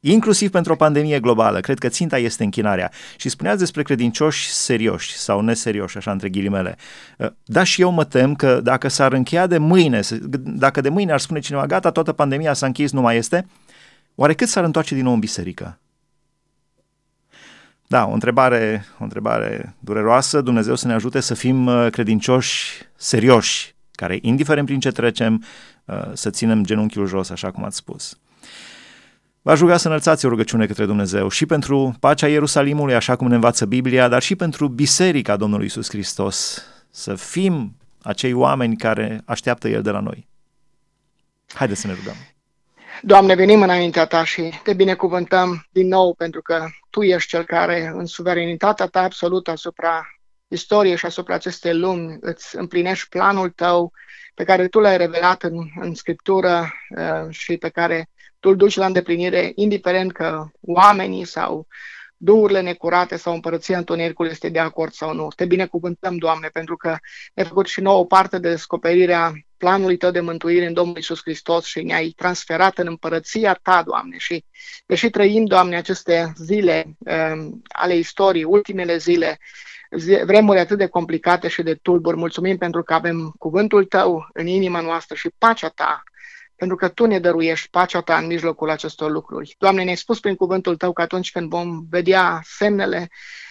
inclusiv 0.00 0.50
pentru 0.50 0.72
o 0.72 0.76
pandemie 0.76 1.20
globală. 1.20 1.60
Cred 1.60 1.78
că 1.78 1.88
ținta 1.88 2.18
este 2.18 2.44
închinarea. 2.44 2.90
Și 3.16 3.28
spuneați 3.28 3.58
despre 3.58 3.82
credincioși 3.82 4.50
serioși 4.50 5.16
sau 5.16 5.40
neserioși, 5.40 5.96
așa 5.96 6.10
între 6.10 6.28
ghilimele. 6.28 6.76
Uh, 7.18 7.28
da, 7.44 7.62
și 7.62 7.80
eu 7.80 7.90
mă 7.90 8.04
tem 8.04 8.34
că 8.34 8.60
dacă 8.60 8.88
s-ar 8.88 9.12
încheia 9.12 9.46
de 9.46 9.58
mâine, 9.58 10.00
dacă 10.44 10.80
de 10.80 10.88
mâine 10.88 11.12
ar 11.12 11.20
spune 11.20 11.40
cineva, 11.40 11.66
gata, 11.66 11.90
toată 11.90 12.12
pandemia 12.12 12.52
s-a 12.52 12.66
închis, 12.66 12.92
nu 12.92 13.00
mai 13.00 13.16
este, 13.16 13.46
oare 14.14 14.34
cât 14.34 14.48
s-ar 14.48 14.64
întoarce 14.64 14.94
din 14.94 15.04
nou 15.04 15.12
în 15.12 15.18
biserică? 15.18 15.78
Da, 17.90 18.06
o 18.06 18.12
întrebare, 18.12 18.84
o 18.98 19.02
întrebare 19.02 19.74
dureroasă. 19.78 20.40
Dumnezeu 20.40 20.74
să 20.74 20.86
ne 20.86 20.92
ajute 20.92 21.20
să 21.20 21.34
fim 21.34 21.66
uh, 21.66 21.90
credincioși 21.90 22.82
serioși, 22.96 23.74
care, 23.90 24.18
indiferent 24.22 24.66
prin 24.66 24.80
ce 24.80 24.90
trecem, 24.90 25.44
uh, 25.84 26.10
să 26.12 26.30
ținem 26.30 26.64
genunchiul 26.64 27.06
jos, 27.06 27.30
așa 27.30 27.50
cum 27.50 27.64
ați 27.64 27.76
spus. 27.76 28.18
V-aș 29.42 29.58
ruga 29.58 29.76
să 29.76 29.86
înălțați 29.86 30.26
o 30.26 30.28
rugăciune 30.28 30.66
către 30.66 30.86
Dumnezeu 30.86 31.28
și 31.28 31.46
pentru 31.46 31.96
pacea 32.00 32.26
Ierusalimului, 32.26 32.94
așa 32.94 33.16
cum 33.16 33.28
ne 33.28 33.34
învață 33.34 33.66
Biblia, 33.66 34.08
dar 34.08 34.22
și 34.22 34.36
pentru 34.36 34.68
Biserica 34.68 35.36
Domnului 35.36 35.66
Isus 35.66 35.88
Hristos, 35.88 36.62
să 36.90 37.14
fim 37.14 37.76
acei 38.02 38.32
oameni 38.32 38.76
care 38.76 39.22
așteaptă 39.24 39.68
El 39.68 39.82
de 39.82 39.90
la 39.90 40.00
noi. 40.00 40.28
Haideți 41.54 41.80
să 41.80 41.86
ne 41.86 41.92
rugăm. 41.92 42.14
Doamne, 43.02 43.34
venim 43.34 43.62
înaintea 43.62 44.06
Ta 44.06 44.24
și 44.24 44.52
te 44.62 44.74
binecuvântăm 44.74 45.66
din 45.70 45.88
nou 45.88 46.14
pentru 46.14 46.42
că 46.42 46.66
Tu 46.90 47.02
ești 47.02 47.28
Cel 47.28 47.44
care, 47.44 47.92
în 47.94 48.06
suverenitatea 48.06 48.86
Ta 48.86 49.02
absolută 49.02 49.50
asupra 49.50 50.06
istoriei 50.48 50.96
și 50.96 51.06
asupra 51.06 51.34
acestei 51.34 51.74
lumi, 51.74 52.16
îți 52.20 52.56
împlinești 52.56 53.08
planul 53.08 53.50
Tău 53.50 53.92
pe 54.34 54.44
care 54.44 54.68
Tu 54.68 54.78
l-ai 54.78 54.96
revelat 54.96 55.42
în, 55.42 55.68
în 55.80 55.94
Scriptură 55.94 56.72
uh, 56.96 57.30
și 57.30 57.56
pe 57.56 57.68
care 57.68 58.10
tu 58.40 58.48
îl 58.48 58.56
duci 58.56 58.76
la 58.76 58.86
îndeplinire, 58.86 59.52
indiferent 59.54 60.12
că 60.12 60.46
oamenii 60.60 61.24
sau 61.24 61.66
duhurile 62.22 62.60
necurate 62.60 63.16
sau 63.16 63.34
împărăția 63.34 63.78
întunericului 63.78 64.30
este 64.30 64.48
de 64.48 64.58
acord 64.58 64.92
sau 64.92 65.14
nu. 65.14 65.28
Te 65.36 65.44
binecuvântăm, 65.44 66.16
Doamne, 66.16 66.48
pentru 66.48 66.76
că 66.76 66.96
ai 67.34 67.44
făcut 67.44 67.66
și 67.66 67.80
nouă 67.80 68.06
parte 68.06 68.38
de 68.38 68.48
descoperirea 68.48 69.32
planului 69.56 69.96
Tău 69.96 70.10
de 70.10 70.20
mântuire 70.20 70.66
în 70.66 70.72
Domnul 70.72 70.96
Isus 70.96 71.20
Hristos 71.22 71.64
și 71.64 71.82
ne-ai 71.82 72.08
transferat 72.16 72.78
în 72.78 72.86
împărăția 72.86 73.58
Ta, 73.62 73.82
Doamne. 73.82 74.16
Și 74.18 74.44
deși 74.86 75.10
trăim, 75.10 75.44
Doamne, 75.44 75.76
aceste 75.76 76.32
zile 76.36 76.96
um, 76.98 77.62
ale 77.68 77.96
istoriei, 77.96 78.44
ultimele 78.44 78.96
zile, 78.96 79.38
vremuri 80.24 80.58
atât 80.58 80.78
de 80.78 80.86
complicate 80.86 81.48
și 81.48 81.62
de 81.62 81.74
tulburi, 81.74 82.16
mulțumim 82.16 82.56
pentru 82.56 82.82
că 82.82 82.94
avem 82.94 83.34
cuvântul 83.38 83.84
Tău 83.84 84.28
în 84.32 84.46
inima 84.46 84.80
noastră 84.80 85.14
și 85.14 85.30
pacea 85.38 85.68
Ta 85.68 86.02
pentru 86.60 86.76
că 86.76 86.88
Tu 86.88 87.06
ne 87.06 87.18
dăruiești 87.18 87.70
pacea 87.70 88.00
Ta 88.00 88.16
în 88.16 88.26
mijlocul 88.26 88.70
acestor 88.70 89.10
lucruri. 89.10 89.54
Doamne, 89.58 89.82
ne-ai 89.84 89.96
spus 89.96 90.20
prin 90.20 90.34
cuvântul 90.34 90.76
Tău 90.76 90.92
că 90.92 91.02
atunci 91.02 91.30
când 91.30 91.48
vom 91.48 91.86
vedea 91.90 92.40
semnele 92.44 93.08
Uh, 93.10 93.49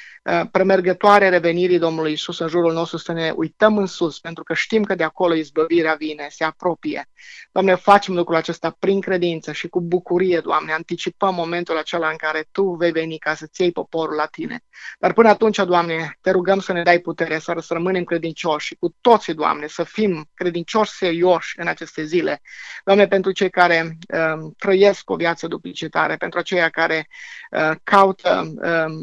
premergătoare 0.51 1.29
revenirii 1.29 1.79
Domnului 1.79 2.11
Isus 2.11 2.39
în 2.39 2.47
jurul 2.47 2.73
nostru 2.73 2.97
să 2.97 3.11
ne 3.11 3.33
uităm 3.35 3.77
în 3.77 3.85
sus, 3.85 4.19
pentru 4.19 4.43
că 4.43 4.53
știm 4.53 4.83
că 4.83 4.95
de 4.95 5.03
acolo 5.03 5.33
izbăvirea 5.33 5.93
vine, 5.93 6.27
se 6.29 6.43
apropie. 6.43 7.09
Doamne, 7.51 7.75
facem 7.75 8.15
lucrul 8.15 8.35
acesta 8.35 8.75
prin 8.79 9.01
credință 9.01 9.51
și 9.51 9.67
cu 9.67 9.81
bucurie, 9.81 10.39
Doamne, 10.39 10.71
anticipăm 10.71 11.35
momentul 11.35 11.77
acela 11.77 12.09
în 12.09 12.15
care 12.15 12.47
Tu 12.51 12.63
vei 12.63 12.91
veni 12.91 13.17
ca 13.17 13.33
să-ți 13.33 13.61
iei 13.61 13.71
poporul 13.71 14.15
la 14.15 14.25
Tine. 14.25 14.63
Dar 14.99 15.13
până 15.13 15.29
atunci, 15.29 15.57
Doamne, 15.57 16.17
te 16.21 16.31
rugăm 16.31 16.59
să 16.59 16.73
ne 16.73 16.83
dai 16.83 16.99
putere, 16.99 17.39
să, 17.39 17.55
să 17.59 17.73
rămânem 17.73 18.03
credincioși 18.03 18.65
și 18.65 18.75
cu 18.75 18.95
toții, 19.01 19.33
Doamne, 19.33 19.67
să 19.67 19.83
fim 19.83 20.29
credincioși 20.33 20.91
serioși 20.91 21.59
în 21.59 21.67
aceste 21.67 22.03
zile. 22.03 22.41
Doamne, 22.83 23.07
pentru 23.07 23.31
cei 23.31 23.49
care 23.49 23.97
uh, 24.13 24.51
trăiesc 24.57 25.09
o 25.09 25.15
viață 25.15 25.47
duplicitare, 25.47 26.15
pentru 26.15 26.39
aceia 26.39 26.69
care 26.69 27.07
uh, 27.51 27.71
caută 27.83 28.53
uh, 28.61 28.93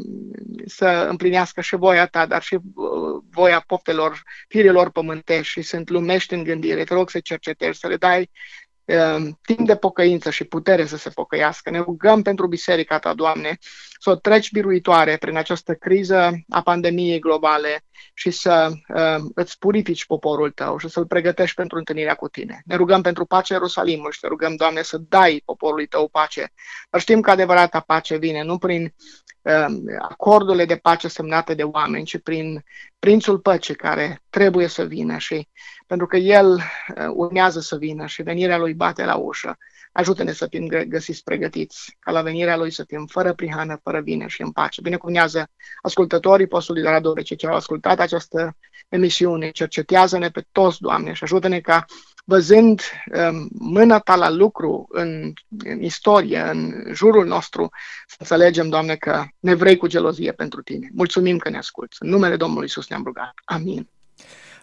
să 0.65 1.06
împlinească 1.09 1.61
și 1.61 1.75
voia 1.75 2.05
ta, 2.05 2.25
dar 2.25 2.41
și 2.41 2.55
uh, 2.55 3.23
voia 3.29 3.63
poftelor 3.67 4.21
firilor 4.47 4.89
pământești 4.91 5.51
și 5.51 5.61
sunt 5.61 5.89
lumești 5.89 6.33
în 6.33 6.43
gândire. 6.43 6.83
Te 6.83 6.93
rog 6.93 7.09
să 7.09 7.19
cercetezi, 7.19 7.79
să 7.79 7.87
le 7.87 7.97
dai 7.97 8.19
uh, 8.21 8.66
timp 9.41 9.67
de 9.67 9.75
pocăință 9.75 10.29
și 10.29 10.43
putere 10.43 10.85
să 10.85 10.97
se 10.97 11.09
pocăiască. 11.09 11.69
Ne 11.69 11.79
rugăm 11.79 12.21
pentru 12.21 12.47
biserica 12.47 12.99
ta, 12.99 13.13
Doamne, 13.13 13.57
să 13.99 14.09
o 14.09 14.15
treci 14.15 14.51
biruitoare 14.51 15.17
prin 15.17 15.37
această 15.37 15.73
criză 15.73 16.31
a 16.49 16.61
pandemiei 16.61 17.19
globale 17.19 17.83
și 18.13 18.31
să 18.31 18.71
uh, 18.95 19.23
îți 19.35 19.57
purifici 19.57 20.05
poporul 20.05 20.51
tău 20.51 20.77
și 20.77 20.89
să-l 20.89 21.05
pregătești 21.05 21.55
pentru 21.55 21.77
întâlnirea 21.77 22.15
cu 22.15 22.27
tine. 22.27 22.61
Ne 22.65 22.75
rugăm 22.75 23.01
pentru 23.01 23.25
pace 23.25 23.53
Ierusalimul 23.53 24.11
și 24.11 24.19
te 24.19 24.27
rugăm, 24.27 24.55
Doamne, 24.55 24.81
să 24.81 24.97
dai 25.09 25.41
poporului 25.45 25.87
tău 25.87 26.09
pace. 26.09 26.53
Dar 26.89 27.01
știm 27.01 27.21
că 27.21 27.31
adevărata 27.31 27.79
pace 27.79 28.17
vine 28.17 28.43
nu 28.43 28.57
prin 28.57 28.93
Um, 29.47 29.83
acordurile 29.99 30.65
de 30.65 30.75
pace 30.75 31.07
semnate 31.07 31.53
de 31.53 31.63
oameni, 31.63 32.05
ci 32.05 32.17
prin 32.17 32.63
prințul 32.99 33.39
păcii 33.39 33.75
care 33.75 34.21
trebuie 34.29 34.67
să 34.67 34.83
vină 34.85 35.17
și 35.17 35.47
pentru 35.87 36.05
că 36.05 36.17
el 36.17 36.53
uh, 36.53 36.61
urmează 37.13 37.59
să 37.59 37.77
vină 37.77 38.05
și 38.05 38.21
venirea 38.21 38.57
lui 38.57 38.73
bate 38.73 39.05
la 39.05 39.15
ușă. 39.15 39.57
Ajută-ne 39.91 40.31
să 40.31 40.47
fim 40.49 40.67
găsiți 40.67 41.23
pregătiți, 41.23 41.97
ca 41.99 42.11
la 42.11 42.21
venirea 42.21 42.57
lui 42.57 42.71
să 42.71 42.83
fim 42.87 43.05
fără 43.05 43.33
prihană, 43.33 43.79
fără 43.83 44.01
vine 44.01 44.27
și 44.27 44.41
în 44.41 44.51
pace. 44.51 44.81
Binecuvânează 44.81 45.49
ascultătorii 45.81 46.47
postului 46.47 46.81
de 46.81 46.89
la 46.89 46.99
Dore, 46.99 47.21
ce 47.21 47.47
au 47.47 47.55
ascultat 47.55 47.99
această 47.99 48.57
emisiune. 48.89 49.49
Cercetează-ne 49.49 50.29
pe 50.29 50.45
toți, 50.51 50.81
Doamne, 50.81 51.13
și 51.13 51.23
ajută-ne 51.23 51.59
ca 51.59 51.85
văzând 52.27 52.81
um, 53.31 53.47
mâna 53.51 53.99
ta 53.99 54.15
la 54.15 54.29
lucru 54.29 54.87
în, 54.89 55.33
în 55.65 55.83
istorie, 55.83 56.39
în 56.39 56.83
jurul 56.93 57.25
nostru, 57.25 57.69
să 58.07 58.15
înțelegem, 58.19 58.69
Doamne, 58.69 58.95
că 58.95 59.25
ne 59.39 59.53
vrei 59.53 59.77
cu 59.77 59.87
gelozie 59.87 60.31
pentru 60.31 60.61
Tine. 60.61 60.89
Mulțumim 60.93 61.37
că 61.37 61.49
ne 61.49 61.57
asculți. 61.57 61.97
În 61.99 62.09
numele 62.09 62.35
Domnului 62.35 62.65
Isus 62.65 62.87
ne-am 62.89 63.03
rugat. 63.03 63.33
Amin. 63.45 63.89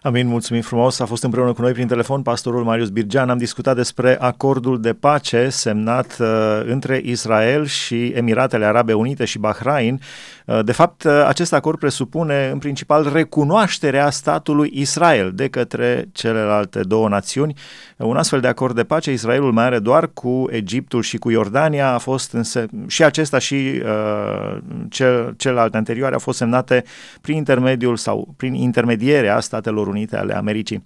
Amin, 0.05 0.27
mulțumim 0.27 0.61
frumos. 0.61 0.99
A 0.99 1.05
fost 1.05 1.23
împreună 1.23 1.53
cu 1.53 1.61
noi 1.61 1.71
prin 1.71 1.87
telefon 1.87 2.21
pastorul 2.21 2.63
Marius 2.63 2.89
Birgean. 2.89 3.29
Am 3.29 3.37
discutat 3.37 3.75
despre 3.75 4.17
acordul 4.19 4.81
de 4.81 4.93
pace 4.93 5.49
semnat 5.49 6.17
uh, 6.19 6.27
între 6.65 7.01
Israel 7.03 7.65
și 7.65 8.07
Emiratele 8.07 8.65
Arabe 8.65 8.93
Unite 8.93 9.25
și 9.25 9.39
Bahrain. 9.39 10.01
Uh, 10.45 10.59
de 10.63 10.71
fapt, 10.71 11.03
uh, 11.03 11.25
acest 11.27 11.53
acord 11.53 11.79
presupune 11.79 12.49
în 12.51 12.57
principal 12.57 13.09
recunoașterea 13.13 14.09
statului 14.09 14.71
Israel 14.73 15.31
de 15.35 15.47
către 15.47 16.09
celelalte 16.11 16.79
două 16.79 17.07
națiuni. 17.07 17.53
Uh, 17.97 18.07
un 18.07 18.17
astfel 18.17 18.39
de 18.39 18.47
acord 18.47 18.75
de 18.75 18.83
pace 18.83 19.11
Israelul 19.11 19.51
mai 19.51 19.63
are 19.63 19.79
doar 19.79 20.09
cu 20.13 20.47
Egiptul 20.49 21.01
și 21.01 21.17
cu 21.17 21.29
Iordania. 21.29 21.93
A 21.93 21.97
fost 21.97 22.33
înse- 22.33 22.65
și 22.87 23.03
acesta 23.03 23.37
și 23.37 23.81
uh, 23.83 24.57
cel, 24.89 25.33
celelalte 25.37 25.77
anterioare 25.77 26.13
au 26.13 26.19
fost 26.19 26.37
semnate 26.37 26.83
prin 27.21 27.35
intermediul 27.35 27.95
sau 27.95 28.33
prin 28.37 28.53
intermedierea 28.53 29.39
Statelor 29.39 29.93
Unite 29.95 30.17
ale 30.17 30.35
Americii. 30.35 30.85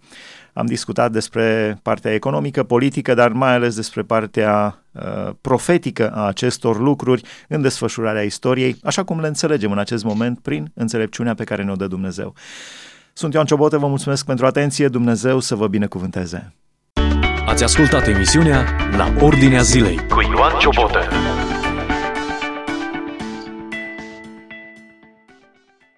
Am 0.53 0.65
discutat 0.65 1.11
despre 1.11 1.77
partea 1.81 2.13
economică, 2.13 2.63
politică, 2.63 3.13
dar 3.13 3.31
mai 3.31 3.53
ales 3.53 3.75
despre 3.75 4.01
partea 4.01 4.83
uh, 4.91 5.29
profetică 5.41 6.09
a 6.09 6.27
acestor 6.27 6.79
lucruri 6.79 7.21
în 7.47 7.61
desfășurarea 7.61 8.21
istoriei, 8.21 8.75
așa 8.83 9.03
cum 9.03 9.19
le 9.19 9.27
înțelegem 9.27 9.71
în 9.71 9.77
acest 9.77 10.03
moment 10.03 10.39
prin 10.39 10.71
înțelepciunea 10.73 11.33
pe 11.33 11.43
care 11.43 11.63
ne-o 11.63 11.75
dă 11.75 11.87
Dumnezeu. 11.87 12.33
Sunt 13.13 13.33
Ioan 13.33 13.45
Ciobote, 13.45 13.77
vă 13.77 13.87
mulțumesc 13.87 14.25
pentru 14.25 14.45
atenție, 14.45 14.87
Dumnezeu 14.87 15.39
să 15.39 15.55
vă 15.55 15.67
binecuvânteze! 15.67 16.53
Ați 17.45 17.63
ascultat 17.63 18.07
emisiunea 18.07 18.65
La 18.97 19.13
Ordinea 19.19 19.61
Zilei 19.61 19.97
cu 20.09 20.21
Ioan 20.21 20.59
Ciobotă. 20.59 20.99